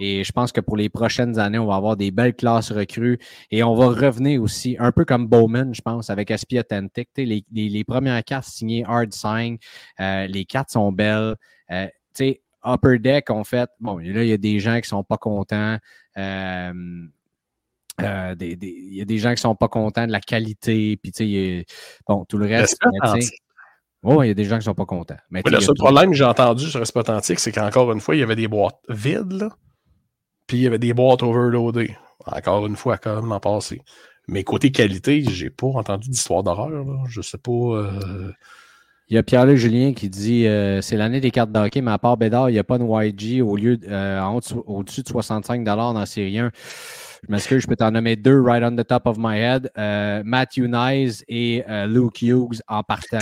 [0.00, 3.18] Et je pense que pour les prochaines années, on va avoir des belles classes recrues
[3.50, 7.08] et on va revenir aussi, un peu comme Bowman, je pense, avec SP Authentic.
[7.16, 9.58] Les, les, les premières cartes signées Hard Sign,
[10.00, 11.36] euh, les cartes sont belles.
[11.72, 14.88] Euh, tu sais, Upper Deck, en fait, bon, là, il y a des gens qui
[14.88, 15.78] sont pas contents.
[16.16, 16.72] Euh,
[18.00, 20.96] euh, des- des- Il y a des gens qui sont pas contents de la qualité,
[20.96, 21.66] puis tu sais,
[22.06, 22.78] bon, tout le reste.
[24.04, 25.16] Ouais, il y a des gens qui sont pas contents.
[25.30, 28.16] Mais Oui, le seul problème que j'ai entendu sur Respect Authentique, c'est qu'encore une fois,
[28.16, 29.50] il y avait des boîtes vides, là.
[30.46, 31.96] Puis il y avait des boîtes overloadées.
[32.26, 33.80] Encore une fois, comme l'an passé.
[34.28, 36.84] Mais côté qualité, j'ai pas entendu d'histoire d'horreur.
[37.08, 37.50] Je sais pas.
[37.52, 38.32] euh,
[39.12, 41.98] Il y a Pierre-Luc Julien qui dit euh, c'est l'année des cartes d'hockey, mais à
[41.98, 44.22] part Bédard, il n'y a pas de YG au lieu de- euh,
[44.66, 46.50] au-dessus de 65 dans la série 1.
[47.22, 49.70] Je m'excuse, je peux t'en nommer deux right on the top of my head.
[49.76, 53.18] Euh, Matthew Nyes et Luke Hughes en partant.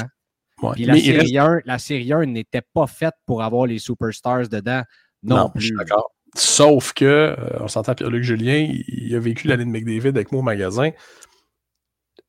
[0.63, 0.71] ouais.
[0.75, 3.67] Puis la Mais il reste- série, 1, la série 1 n'était pas faite pour avoir
[3.67, 4.83] les superstars dedans
[5.25, 5.67] non, Non, je plus.
[5.67, 6.13] suis d'accord.
[6.37, 10.39] Sauf que, on s'entend Pierre-Luc Julien, il, il a vécu l'année de McDavid avec moi
[10.39, 10.91] au magasin.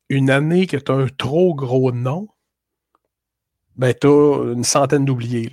[0.10, 2.28] Une année que tu as un trop gros nom,
[3.76, 5.52] ben tu as une centaine d'oubliés.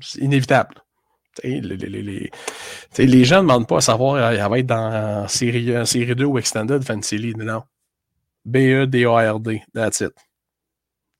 [0.00, 0.74] C'est inévitable.
[1.42, 2.30] Les, les- les-
[2.98, 6.14] les- gens ne demandent pas à savoir euh, elle va être dans série, euh, série
[6.14, 7.32] 2 ou Extended Fantasy.
[7.36, 7.62] Non.
[8.44, 9.62] BE, D-A-R-D.
[9.74, 10.12] That's it.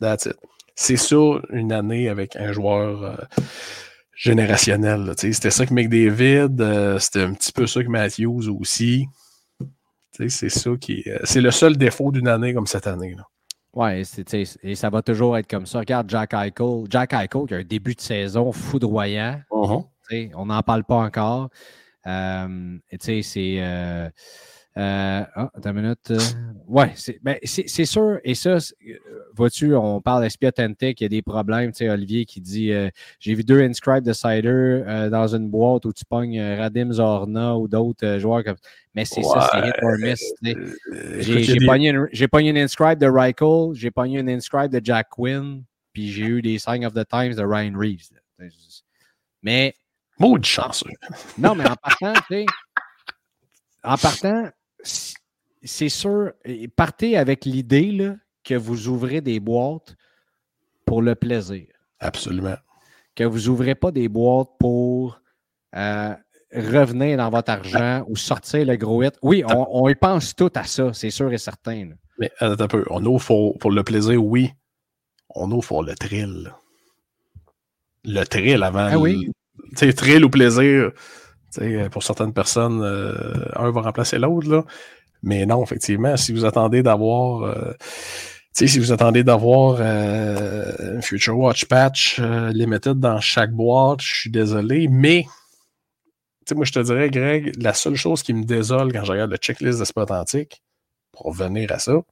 [0.00, 0.36] That's it.
[0.76, 1.16] C'est ça,
[1.50, 3.16] une année avec un joueur euh,
[4.14, 5.12] générationnel.
[5.16, 9.06] C'était ça que McDavid, euh, c'était un petit peu ça que Matthews aussi.
[10.28, 13.14] C'est ça qui euh, c'est le seul défaut d'une année comme cette année.
[13.16, 13.26] Là.
[14.04, 15.80] Sais, et ça va toujours être comme ça.
[15.80, 16.84] Regarde Jack Eichel.
[16.88, 19.40] Jack Eichel qui a un début de saison foudroyant.
[20.08, 21.48] Sais, on n'en parle pas encore.
[22.06, 23.56] Euh, et tu sais, c'est.
[23.58, 24.08] Euh,
[24.76, 26.10] euh, ah, attends une minute.
[26.10, 26.18] euh,
[26.66, 28.18] ouais, c'est ben, c'est- sûr.
[28.24, 28.58] Et ça, euh,
[29.34, 31.70] vois-tu, on parle d'Espia Tentec, il y a des problèmes.
[31.72, 32.88] Tu sais, Olivier qui dit euh,
[33.20, 34.48] J'ai vu deux Inscribed Decider
[34.86, 38.56] euh, dans une boîte où tu pognes Radim Zorna ou d'autres joueurs comme.
[38.94, 40.34] Mais c'est ça, c'est hit or miss.
[41.20, 41.92] J'ai des- pogné,
[42.30, 45.62] pogné une inscribe de Reichel, j'ai pogné une inscribe de Jack Quinn,
[45.92, 48.08] puis j'ai eu des Sign of the Times de Ryan Reeves.
[48.12, 48.46] là.
[49.42, 49.74] Mais
[50.18, 50.90] Maudit chanceux.
[51.38, 52.46] non, mais en partant, tu sais,
[53.82, 54.48] en partant,
[55.62, 56.32] c'est sûr,
[56.76, 58.12] partez avec l'idée
[58.44, 59.96] que vous ouvrez des boîtes
[60.84, 61.66] pour le plaisir,
[62.00, 62.56] Absolument.
[63.14, 65.20] que vous ouvrez pas des boîtes pour
[65.74, 66.14] euh,
[66.54, 69.14] revenir dans votre argent ou sortir le gros hit.
[69.22, 71.86] Oui, on, on y pense tout à ça, c'est sûr et certain.
[71.86, 71.94] là.
[72.18, 72.84] Mais attends un peu.
[72.90, 74.52] On ouvre pour, pour le plaisir, oui.
[75.34, 76.52] On ouvre pour le thrill.
[78.04, 78.88] Le thrill avant.
[78.92, 79.30] Ah oui.
[79.70, 80.92] Tu sais, thrill ou plaisir.
[81.54, 83.14] Sais, pour certaines personnes, euh,
[83.54, 84.64] un va remplacer l'autre.
[85.22, 87.42] Mais non, effectivement, si vous attendez d'avoir.
[87.42, 87.72] euh,
[88.52, 94.14] si vous attendez d'avoir euh, un Future Watch Patch euh, limited dans chaque boîte, je
[94.14, 95.26] suis désolé, mais
[96.54, 99.38] moi, je te dirais, Greg, la seule chose qui me désole quand je regarde le
[99.38, 100.62] checklist de Spot Antique,
[101.10, 102.02] pour revenir à ça, un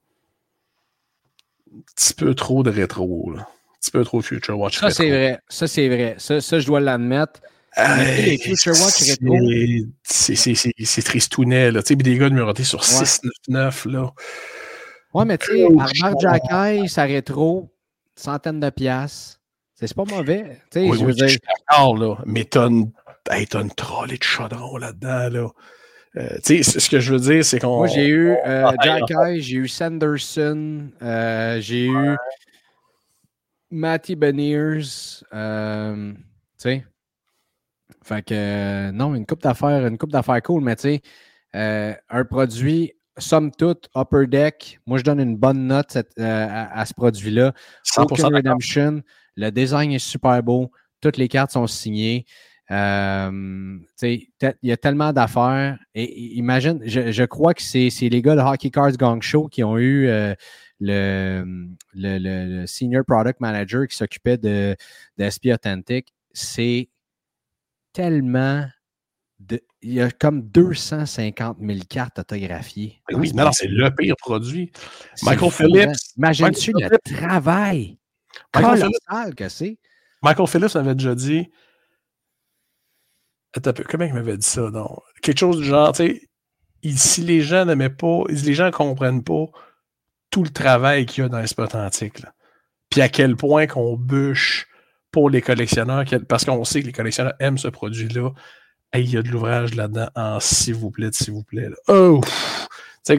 [1.95, 3.41] petit peu trop de rétro, là.
[3.41, 5.39] Un petit peu trop Future Watch Ça, c'est vrai.
[5.49, 6.15] Ça, c'est vrai.
[6.17, 7.41] Ça, ça, je dois l'admettre.
[7.75, 9.03] Watch
[10.03, 11.81] c'est- tristounet, là.
[11.81, 12.85] Tu sais, des gars numérotés sur Ouais.
[12.85, 14.11] 699, là.
[15.13, 17.71] Ouais, mais tu sais, Oh, Arbor Jacky, ça rétro,
[18.15, 19.39] centaine de piastres.
[19.75, 20.59] C'est pas mauvais.
[20.71, 21.37] Tu sais, Oui, je oui, veux dire,
[21.69, 22.15] d'accord, là.
[22.25, 22.91] Mais t'as une,
[23.29, 25.49] hey, t'as une trolley de chaudron là-dedans, là.
[26.15, 27.77] Euh, tu sais, ce que je veux dire, c'est qu'on.
[27.77, 32.15] moi, j'ai eu euh, Jacky, j'ai eu Sanderson, euh, j'ai eu
[33.71, 35.23] Matty Beniers.
[35.33, 36.19] euh, tu
[36.59, 36.85] sais.
[38.03, 41.01] Fait que, euh, non, une coupe d'affaires, une coupe d'affaires cool, mais tu sais,
[41.55, 46.47] euh, un produit, somme toute, Upper Deck, moi, je donne une bonne note cette- euh,
[46.49, 47.53] à, à ce produit-là.
[47.83, 48.37] 100% Token d'accord.
[48.37, 49.01] Redemption,
[49.35, 52.25] le design est super beau, toutes les cartes sont signées.
[52.69, 53.85] Il
[54.63, 55.77] y a tellement d'affaires.
[55.93, 59.77] Et, imagine, je, crois que c'est les gars de Hockey Cards Gang Show qui ont
[59.77, 60.07] eu
[60.79, 64.75] le, le, Senior Product Manager qui s'occupait de,
[65.17, 66.13] de Authentic.
[66.33, 66.89] C'est
[67.93, 68.67] tellement
[69.81, 73.01] il y a comme 250 000 cartes autographiées.
[73.09, 74.71] Ben oui, non, c'est le pire produit.
[75.23, 75.97] Michael Phillips.
[76.17, 77.97] Imagine-tu le travail
[78.51, 79.77] colossal que c'est.
[80.21, 81.51] Michael Phillips avait déjà dit.
[83.89, 84.69] Comment il m'avait dit ça?
[84.71, 84.97] Non?
[85.21, 89.23] Quelque chose du genre, tu sais, si les gens n'aimaient pas, les gens ne comprennent
[89.23, 89.45] pas
[90.29, 92.33] tout le travail qu'il y a dans l'esprit authentique, là.
[92.89, 94.67] puis à quel point qu'on bûche
[95.13, 98.31] pour les collectionneurs, parce qu'on sait que les collectionneurs aiment ce produit-là
[98.99, 101.69] il y a de l'ouvrage là-dedans en s'il vous plaît, s'il vous plaît.
[101.87, 102.21] Oh!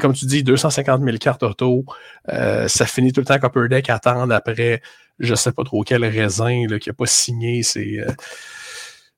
[0.01, 1.85] Comme tu dis, 250 000 cartes auto,
[2.33, 4.81] euh, ça finit tout le temps qu'Upper Deck attendre après
[5.19, 8.11] je sais pas trop quel raisin qui n'a pas signé euh,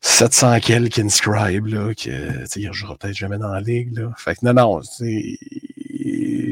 [0.00, 2.10] 700 quelques inscribe, là, qui
[2.56, 3.96] il jouera peut-être jamais dans la ligue.
[3.96, 4.12] Là.
[4.18, 4.80] Fait que non, non,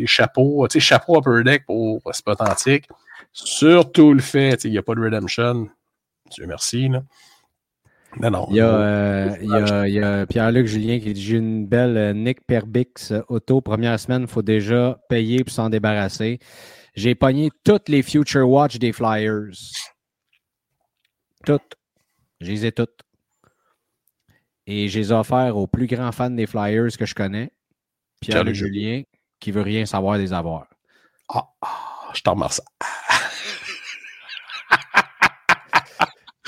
[0.07, 2.89] chapeau, chapeau Upper Deck pour, c'est pas authentique.
[3.33, 5.69] Surtout le fait, il n'y a pas de redemption.
[6.35, 6.89] Dieu merci.
[6.89, 7.03] Là.
[8.21, 13.11] Non, Il y a, euh, Pierre-Luc Julien qui dit J'ai une belle euh, Nick Perbix
[13.11, 13.61] euh, auto.
[13.61, 16.39] Première semaine, il faut déjà payer pour s'en débarrasser.
[16.95, 19.51] J'ai pogné toutes les Future Watch des Flyers.
[21.45, 21.75] Toutes.
[22.41, 23.01] Je les ai toutes.
[24.67, 27.53] Et je les ai offertes aux plus grands fans des Flyers que je connais.
[28.21, 29.03] Pierre-Luc Julien,
[29.41, 30.69] qui veut rien savoir des avoirs.
[31.29, 32.61] Ah, ah je t'en remercie.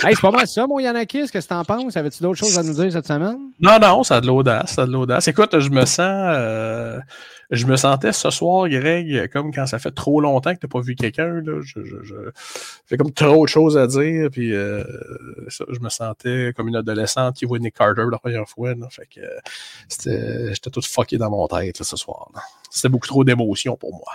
[0.02, 1.30] Hey, c'est pas mal ça, mon Yanakis.
[1.30, 1.96] Qu'est-ce que t'en penses?
[1.96, 3.38] Avais-tu d'autres choses à nous dire cette semaine?
[3.60, 4.74] Non, non, ça a de l'audace.
[4.74, 5.26] Ça a de l'audace.
[5.26, 6.00] Écoute, je me sens.
[6.00, 7.00] Euh,
[7.50, 10.80] je me sentais ce soir, Greg, comme quand ça fait trop longtemps que t'as pas
[10.80, 11.40] vu quelqu'un.
[11.40, 11.62] Là.
[11.62, 14.28] Je, comme trop de choses à dire.
[14.30, 14.84] Puis euh,
[15.48, 18.74] je me sentais comme une adolescente qui voit Nick Carter la première fois.
[18.74, 18.88] Là.
[18.90, 19.20] Fait que
[19.88, 22.28] j'étais tout fucké dans mon tête ce soir.
[22.70, 24.12] C'était beaucoup trop d'émotions pour moi.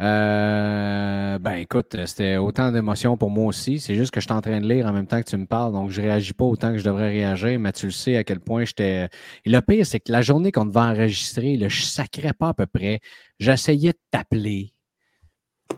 [0.00, 3.80] Euh, ben écoute, c'était autant d'émotions pour moi aussi.
[3.80, 5.46] C'est juste que je suis en train de lire en même temps que tu me
[5.46, 8.24] parles, donc je réagis pas autant que je devrais réagir, mais tu le sais à
[8.24, 9.08] quel point j'étais.
[9.44, 12.54] Et le pire, c'est que la journée qu'on devait enregistrer, là, je sacrais pas à
[12.54, 13.00] peu près.
[13.38, 14.74] J'essayais de t'appeler.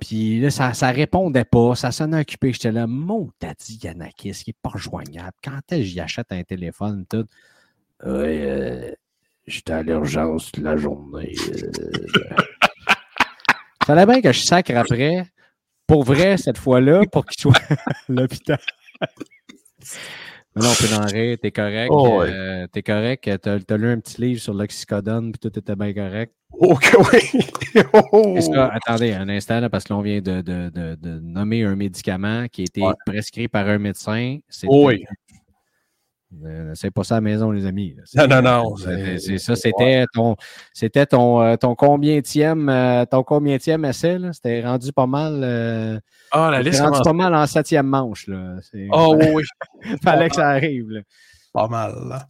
[0.00, 2.52] Puis là, ça, ça répondait pas, ça sonnait occupé.
[2.52, 5.36] J'étais là, mon t'as dit Yanakis, qui est pas joignable.
[5.42, 7.26] Quand est-ce que j'y achète un téléphone, tout?
[8.05, 8.90] Euh,
[9.46, 11.34] j'étais à l'urgence la journée.
[11.48, 12.36] Euh.
[13.85, 15.26] Fallait bien que je sacre après,
[15.87, 18.59] pour vrai, cette fois-là, pour qu'il soit à l'hôpital.
[20.57, 21.91] Non, on peut en rire, t'es correct.
[21.93, 23.28] Oh, euh, t'es correct.
[23.43, 26.32] T'as as lu un petit livre sur l'oxycodone, puis tout était bien correct.
[26.53, 27.41] Ok, oui.
[28.12, 28.39] oh.
[28.55, 32.64] attendez un instant, parce que l'on vient de, de, de, nommer un médicament qui a
[32.64, 34.39] été prescrit par un médecin.
[34.68, 35.05] Oui.
[36.45, 37.97] Euh, c'est pas ça à la maison, les amis.
[38.14, 38.76] Non, non, non.
[38.76, 40.37] C'est ça, c'était ton,
[40.72, 44.18] c'était ton, euh, ton combienième, euh, ton combienième essai.
[44.32, 46.03] C'était rendu pas mal.
[46.30, 46.80] ah, la liste.
[46.80, 48.26] rendu pas mal en septième manche.
[48.26, 48.57] Là.
[48.91, 49.45] Oh oui.
[50.03, 51.03] Fallait que ça arrive.
[51.53, 51.95] Pas mal.
[52.09, 52.26] Là.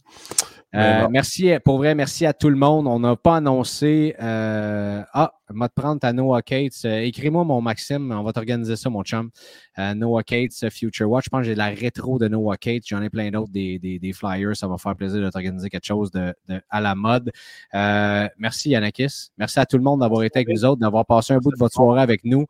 [0.75, 2.87] Euh, merci, pour vrai, merci à tout le monde.
[2.87, 4.15] On n'a pas annoncé.
[4.21, 6.73] Euh, ah, te prendre ta Noah Cates.
[6.85, 8.11] Euh, écris-moi, mon Maxime.
[8.11, 9.29] On va t'organiser ça, mon chum.
[9.77, 11.25] Noah Cates, Future Watch.
[11.25, 12.83] Je pense que j'ai la rétro de Noah Cates.
[12.87, 14.55] J'en ai plein d'autres des, des, flyers.
[14.55, 16.33] Ça va faire plaisir de t'organiser quelque chose de,
[16.69, 17.31] à la mode.
[17.73, 19.29] merci, Yanakis.
[19.37, 21.57] Merci à tout le monde d'avoir été avec nous autres, d'avoir passé un bout de
[21.57, 22.45] votre soirée avec nous.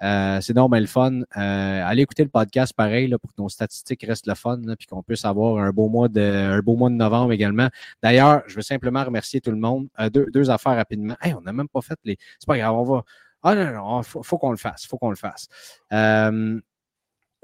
[0.00, 1.22] C'est normal le fun.
[1.32, 5.02] allez écouter le podcast pareil là, pour que nos statistiques restent le fun, puis qu'on
[5.02, 7.65] puisse avoir un beau mois de, un beau mois de novembre également.
[8.02, 9.88] D'ailleurs, je veux simplement remercier tout le monde.
[9.98, 11.16] Euh, deux, affaires rapidement.
[11.24, 12.16] on n'a même pas fait les.
[12.38, 13.04] C'est pas grave, on va.
[13.42, 14.86] Ah non, non, faut, qu'on le fasse.
[14.86, 15.48] faut qu'on le fasse.
[15.92, 16.60] Il euh,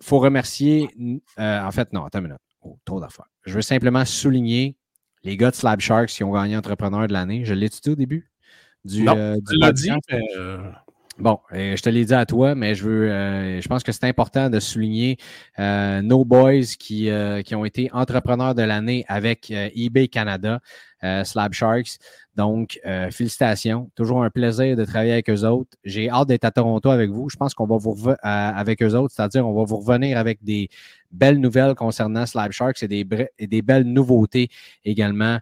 [0.01, 0.89] faut remercier.
[1.39, 2.41] Euh, en fait, non, attends une minute.
[2.63, 3.29] Oh, trop d'affaires.
[3.45, 4.77] Je veux simplement souligner
[5.25, 7.45] les gars de Slab Sharks qui ont gagné entrepreneur de l'année.
[7.45, 8.31] Je l'ai dit au début?
[8.85, 9.37] Du, non,
[9.73, 9.91] dit,
[11.23, 14.51] Bon, je te l'ai dit à toi, mais je veux, je pense que c'est important
[14.51, 15.19] de souligner
[15.57, 17.09] nos boys qui,
[17.45, 20.59] qui ont été entrepreneurs de l'année avec eBay Canada,
[21.23, 21.99] Slab Sharks.
[22.35, 22.81] Donc,
[23.13, 23.89] félicitations.
[23.95, 25.71] Toujours un plaisir de travailler avec eux autres.
[25.85, 27.29] J'ai hâte d'être à Toronto avec vous.
[27.29, 30.71] Je pense qu'on va vous avec eux autres, c'est-à-dire on va vous revenir avec des
[31.13, 33.07] belles nouvelles concernant Slab Sharks et des,
[33.39, 34.49] et des belles nouveautés
[34.85, 35.39] également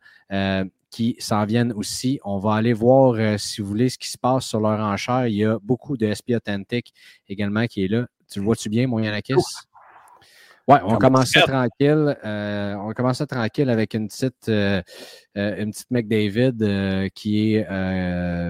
[0.91, 2.21] qui s'en viennent aussi.
[2.25, 5.27] On va aller voir, euh, si vous voulez, ce qui se passe sur leur enchère.
[5.27, 6.93] Il y a beaucoup de SP Authentic
[7.29, 8.07] également qui est là.
[8.31, 9.35] Tu le vois-tu bien, mon Yanakis?
[10.69, 12.17] Oui, on commence tranquille.
[12.25, 14.83] Euh, on commence tranquille avec une petite, euh,
[15.35, 17.67] une petite McDavid qui est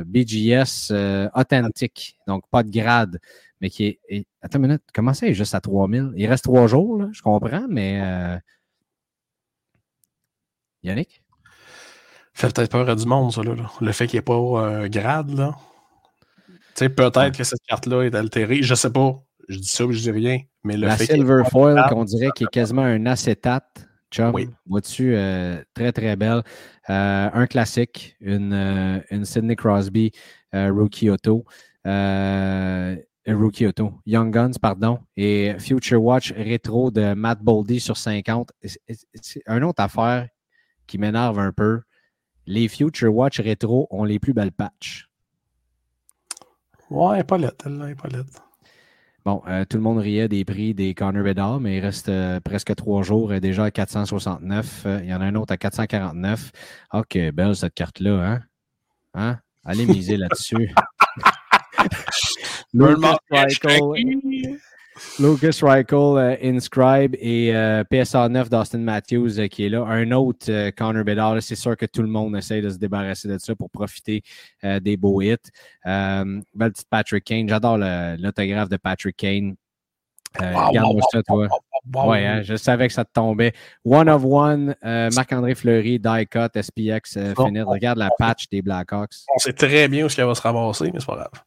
[0.05, 0.93] BGS
[1.35, 3.19] authentique, donc pas de grade,
[3.61, 4.27] mais qui est.
[4.43, 6.13] attends une minute, comment ça est juste à 3000?
[6.17, 8.03] Il reste trois jours, là, je comprends, mais
[10.83, 11.20] Yannick?
[12.41, 13.53] Fait peut-être peur à du monde, ça, là.
[13.81, 15.55] Le fait qu'il n'y ait pas un grade, là.
[16.49, 17.31] Tu sais, peut-être Ouais.
[17.33, 18.63] que cette carte-là est altérée.
[18.63, 19.15] Je sais pas.
[19.49, 20.39] Je dis ça ou je dis rien.
[20.65, 23.87] Mais le La fait Silver Foil, qu'on dirait qu'il est quasiment un acétate.
[24.11, 24.49] Chum, Oui.
[24.67, 26.43] vois-tu, euh, très très belle.
[26.89, 30.11] Euh, un classique, une, euh, une Sidney Crosby
[30.55, 31.45] euh, Rookie Auto.
[31.87, 32.97] Euh,
[33.29, 38.51] euh, Rookie Auto, Young Guns, pardon, et Future Watch rétro de Matt Boldy sur 50.
[38.65, 38.81] C'est-
[39.21, 40.27] C'est une autre affaire
[40.87, 41.81] qui m'énerve un peu.
[42.47, 45.09] Les Future Watch rétro ont les plus belles patchs.
[46.91, 48.51] Ouais, elle est pas lettre, elle, est pas lettre.
[49.25, 52.41] Bon, euh, tout le monde riait des prix des Connor Bedard, mais il reste euh,
[52.41, 54.83] presque trois jours, euh, déjà à 469.
[54.87, 56.51] Euh, il y en a un autre à 449.
[56.95, 58.41] Ok, belle cette carte-là, hein?
[59.15, 59.39] Hein?
[59.65, 60.75] Allez miser là-dessus.
[62.73, 64.59] Lucas Reichel,
[65.19, 69.85] Lucas Reichel, euh, Inscribe et euh, PSA 9 d'Austin Matthews euh, qui est là.
[69.85, 71.43] Un autre Connor Bedard.
[71.43, 74.23] C'est sûr que tout le monde essaie de se débarrasser de ça pour profiter
[74.63, 75.37] des beaux hits.
[75.85, 77.49] Belle petite Patrick Kane.
[77.49, 79.57] J'adore l'autographe de Patrick Kane.
[80.41, 81.49] Wow, Regarde-moi wow, ça, toi.
[81.93, 82.11] Wow.
[82.11, 83.53] Ouais, hein, je savais que ça te tombait.
[83.85, 87.19] One of One, Marc-André Fleury, Die Cut, SPX.
[87.37, 87.65] Finite.
[87.67, 89.25] Regarde la patch des Blackhawks.
[89.35, 91.43] On sait très bien où ce qu'elle va se ramasser, mais c'est pas grave.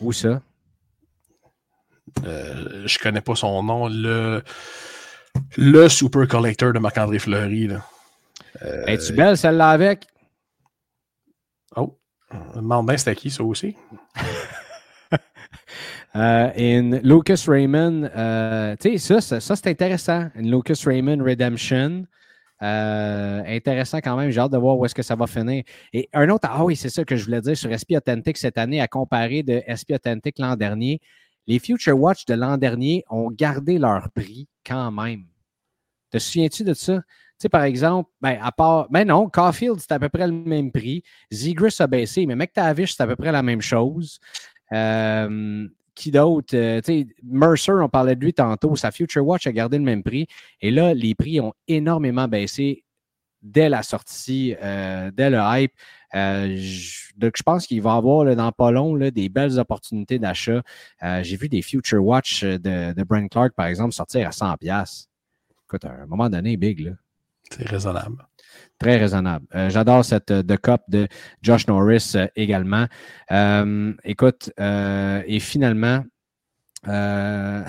[0.00, 0.40] Où ça?
[2.24, 3.88] Euh, je connais pas son nom.
[3.88, 4.42] Le,
[5.56, 7.68] le super collector de Marc-André Fleury.
[7.68, 7.84] Là.
[8.62, 10.06] Euh, Es-tu belle celle-là avec?
[11.76, 11.98] Oh,
[12.30, 13.76] je me demande bien c'était qui, ça aussi.
[16.14, 20.28] Euh, une Lucas Raymond, euh, tu sais, ça, ça, ça, c'est intéressant.
[20.34, 22.04] Une Lucas Raymond Redemption.
[22.62, 24.30] Euh, intéressant quand même.
[24.30, 25.64] J'ai hâte de voir où est-ce que ça va finir.
[25.92, 28.58] Et un autre, ah oui, c'est ça que je voulais dire sur SP Authentic cette
[28.58, 31.00] année à comparer de SP Authentic l'an dernier.
[31.46, 35.24] Les Future Watch de l'an dernier ont gardé leur prix quand même.
[36.10, 36.98] Te souviens-tu de ça?
[36.98, 37.04] Tu
[37.38, 38.88] sais, par exemple, ben, à part.
[38.90, 41.02] Ben non, Caulfield, c'est à peu près le même prix.
[41.30, 44.20] Zegras a baissé, mais McTavish, c'est à peu près la même chose.
[44.72, 46.54] Euh, qui d'autre?
[46.56, 46.80] Euh,
[47.22, 48.76] Mercer, on parlait de lui tantôt.
[48.76, 50.26] Sa Future Watch a gardé le même prix.
[50.60, 52.84] Et là, les prix ont énormément baissé
[53.42, 55.72] dès la sortie, euh, dès le hype.
[56.14, 59.28] Euh, je, donc, je pense qu'il va y avoir là, dans pas long là, des
[59.28, 60.62] belles opportunités d'achat.
[61.02, 65.06] Euh, J'ai vu des Future Watch de, de Brent Clark, par exemple, sortir à 100$.
[65.64, 66.92] Écoute, à un moment donné, big, là.
[67.50, 68.26] C'est raisonnable.
[68.78, 69.46] Très raisonnable.
[69.54, 71.06] Euh, J'adore cette euh, de Cup de
[71.42, 72.86] Josh Norris euh, également.
[73.30, 76.04] Euh, écoute, euh, et finalement,
[76.88, 77.62] euh,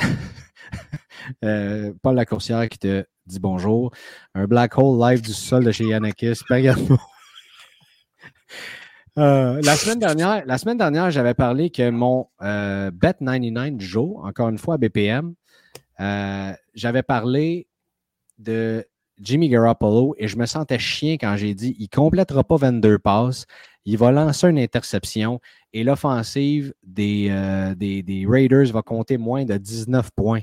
[1.45, 3.91] euh, Paul Lacourcière qui te dit bonjour.
[4.33, 6.39] Un black hole live du sol de chez Yanakis.
[6.49, 6.99] Regarde-moi.
[9.17, 13.85] Euh, la semaine dernière, la semaine dernière, j'avais parlé que mon euh, Bet 99 du
[13.85, 15.35] jour, encore une fois à BPM,
[15.99, 17.67] euh, j'avais parlé
[18.39, 18.83] de
[19.19, 23.45] Jimmy Garoppolo et je me sentais chien quand j'ai dit il complétera pas 22 passes,
[23.85, 25.39] il va lancer une interception
[25.73, 27.29] et l'offensive des,
[27.77, 30.41] des, Raiders va compter moins de 19 points.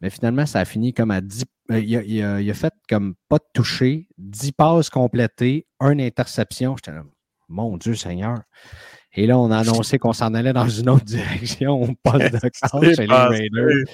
[0.00, 1.44] Mais finalement, ça a fini comme à 10.
[1.70, 5.66] euh, il, a, il a- il a fait comme pas de toucher, 10 passes complétées,
[5.80, 6.76] une interception.
[6.76, 7.04] J'étais là,
[7.48, 8.38] mon Dieu Seigneur.
[9.16, 11.82] Et là, on a annoncé qu'on s'en allait dans une autre direction.
[11.82, 13.48] On passe de classe chez les passé.
[13.52, 13.84] Raiders.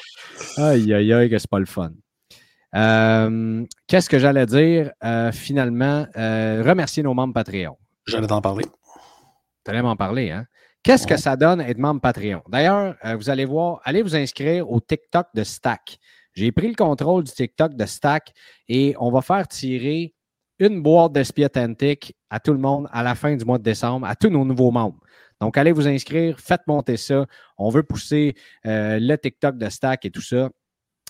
[0.56, 1.92] Aïe, aïe, aïe, que c'est pas le fun.
[2.74, 4.92] Euh, Qu'est-ce que j'allais dire?
[5.04, 7.76] Euh, finalement, euh, remercier nos membres Patreon.
[8.06, 8.64] J'allais t'en parler.
[9.64, 10.46] Tu allais m'en parler, hein?
[10.82, 12.42] Qu'est-ce que ça donne être membre Patreon?
[12.48, 15.98] D'ailleurs, euh, vous allez voir, allez vous inscrire au TikTok de Stack.
[16.32, 18.32] J'ai pris le contrôle du TikTok de Stack
[18.68, 20.14] et on va faire tirer
[20.60, 24.06] une boîte d'esprit authentique à tout le monde à la fin du mois de décembre,
[24.06, 25.00] à tous nos nouveaux membres.
[25.40, 27.26] Donc, allez vous inscrire, faites monter ça.
[27.56, 28.34] On veut pousser
[28.66, 30.50] euh, le TikTok de Stack et tout ça.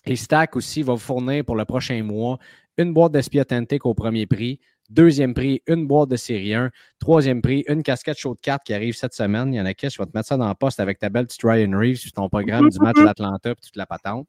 [0.07, 2.39] Et Stack aussi va vous fournir pour le prochain mois
[2.79, 4.61] une boîte d'esprit authentique au premier prix.
[4.89, 6.71] Deuxième prix, une boîte de série 1.
[6.99, 9.53] Troisième prix, une casquette chaude 4 qui arrive cette semaine.
[9.53, 11.09] Il y en a qui, je vais te mettre ça dans le poste avec ta
[11.09, 14.27] belle petite Ryan Reeves sur ton programme du match d'Atlanta et toute la patente.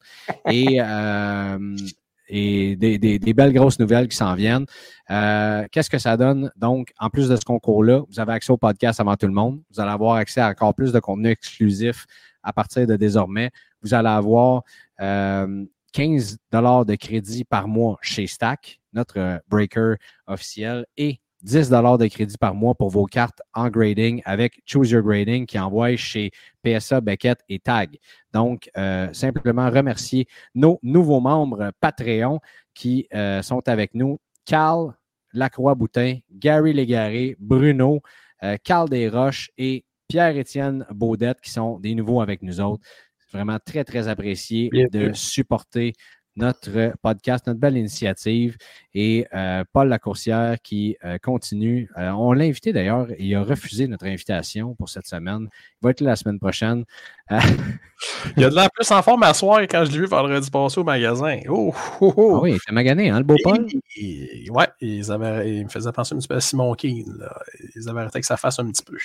[0.49, 1.75] Et, euh,
[2.33, 4.65] et des, des- des belles grosses nouvelles qui s'en viennent.
[5.09, 6.49] Euh, Qu'est-ce que ça donne?
[6.55, 9.61] Donc, en plus de ce concours-là, vous avez accès au podcast avant tout le monde.
[9.69, 12.05] Vous allez avoir accès à encore plus de contenu exclusif
[12.41, 13.51] à partir de désormais.
[13.81, 14.63] Vous allez avoir
[15.01, 19.95] euh, 15 de crédit par mois chez Stack, notre breaker
[20.25, 25.01] officiel, et 10 de crédit par mois pour vos cartes en grading avec Choose Your
[25.01, 26.31] Grading qui envoie chez
[26.63, 27.97] PSA, Beckett et Tag.
[28.33, 32.39] Donc, euh, simplement remercier nos nouveaux membres Patreon
[32.73, 34.19] qui euh, sont avec nous.
[34.45, 34.93] Carl
[35.33, 38.01] Lacroix-Boutin, Gary Légaré, Bruno,
[38.43, 42.83] euh, Carl Desroches et Pierre-Étienne Baudette qui sont des nouveaux avec nous autres.
[43.17, 45.93] C'est vraiment très, très apprécié de supporter
[46.41, 48.57] notre podcast, notre belle initiative.
[48.93, 51.89] Et euh, Paul Lacourcière qui euh, continue.
[51.97, 55.47] Euh, on l'a invité d'ailleurs, il a refusé notre invitation pour cette semaine.
[55.81, 56.83] Il va être là la semaine prochaine.
[57.31, 60.49] il y a de la plus en forme à soir quand je l'ai vu vendredi
[60.51, 61.39] passé au magasin.
[61.47, 62.35] Oh, oh, oh.
[62.35, 63.65] Ah oui, il était magané, hein, le beau Paul?
[63.95, 67.17] Et, ouais, ils avaient, me faisait penser un petit peu à Simon Keane.
[67.17, 67.39] Là.
[67.75, 68.97] Ils avaient arrêté que ça fasse un petit peu.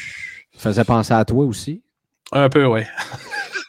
[0.55, 1.83] Il faisait penser à toi aussi?
[2.33, 2.83] Un peu, oui.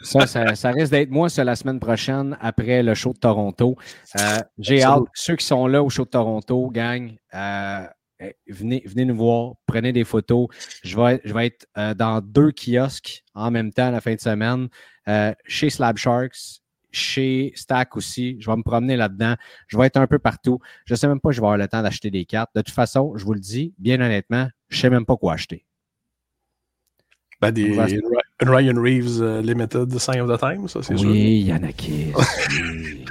[0.02, 3.76] ça, ça, ça, risque d'être moi, c'est la semaine prochaine, après le show de Toronto.
[4.20, 5.04] Euh, J'ai hâte.
[5.14, 7.88] Ceux qui sont là au show de Toronto, gang, euh,
[8.48, 10.48] venez, venez nous voir, prenez des photos.
[10.84, 14.20] Je vais, je vais être euh, dans deux kiosques en même temps la fin de
[14.20, 14.70] semaine,
[15.08, 16.62] euh, chez Slab Sharks,
[16.92, 18.38] chez Stack aussi.
[18.40, 19.36] Je vais me promener là-dedans.
[19.68, 20.60] Je vais être un peu partout.
[20.86, 22.50] Je ne sais même pas si je vais avoir le temps d'acheter des cartes.
[22.56, 25.34] De toute façon, je vous le dis, bien honnêtement, je ne sais même pas quoi
[25.34, 25.66] acheter.
[27.40, 27.78] Ben, des
[28.40, 31.10] Ryan Reeves uh, Limited Sign of the Time, ça, c'est oui, sûr.
[31.10, 31.90] Oui, Yannick.
[32.20, 33.04] Oui.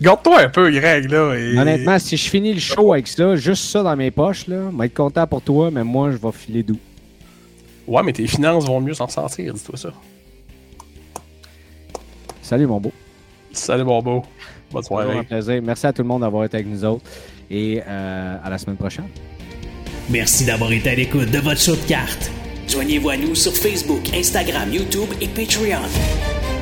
[0.00, 1.34] Garde-toi un peu, Greg, là.
[1.34, 1.58] Et...
[1.58, 4.76] Honnêtement, si je finis le show avec ça, juste ça dans mes poches, là, je
[4.76, 6.78] vais être content pour toi, mais moi, je vais filer doux.
[7.86, 9.92] Ouais, mais tes finances vont mieux s'en sortir, dis-toi ça.
[12.42, 12.92] Salut, mon beau.
[13.52, 14.22] Salut, mon beau.
[14.70, 15.18] Bonne soirée.
[15.18, 15.60] un plaisir.
[15.62, 17.04] Merci à tout le monde d'avoir été avec nous autres
[17.50, 19.08] et euh, à la semaine prochaine.
[20.10, 22.30] Merci d'avoir été à l'écoute de votre show de cartes.
[22.68, 26.57] Joignez-vous à nous sur Facebook, Instagram, YouTube et Patreon.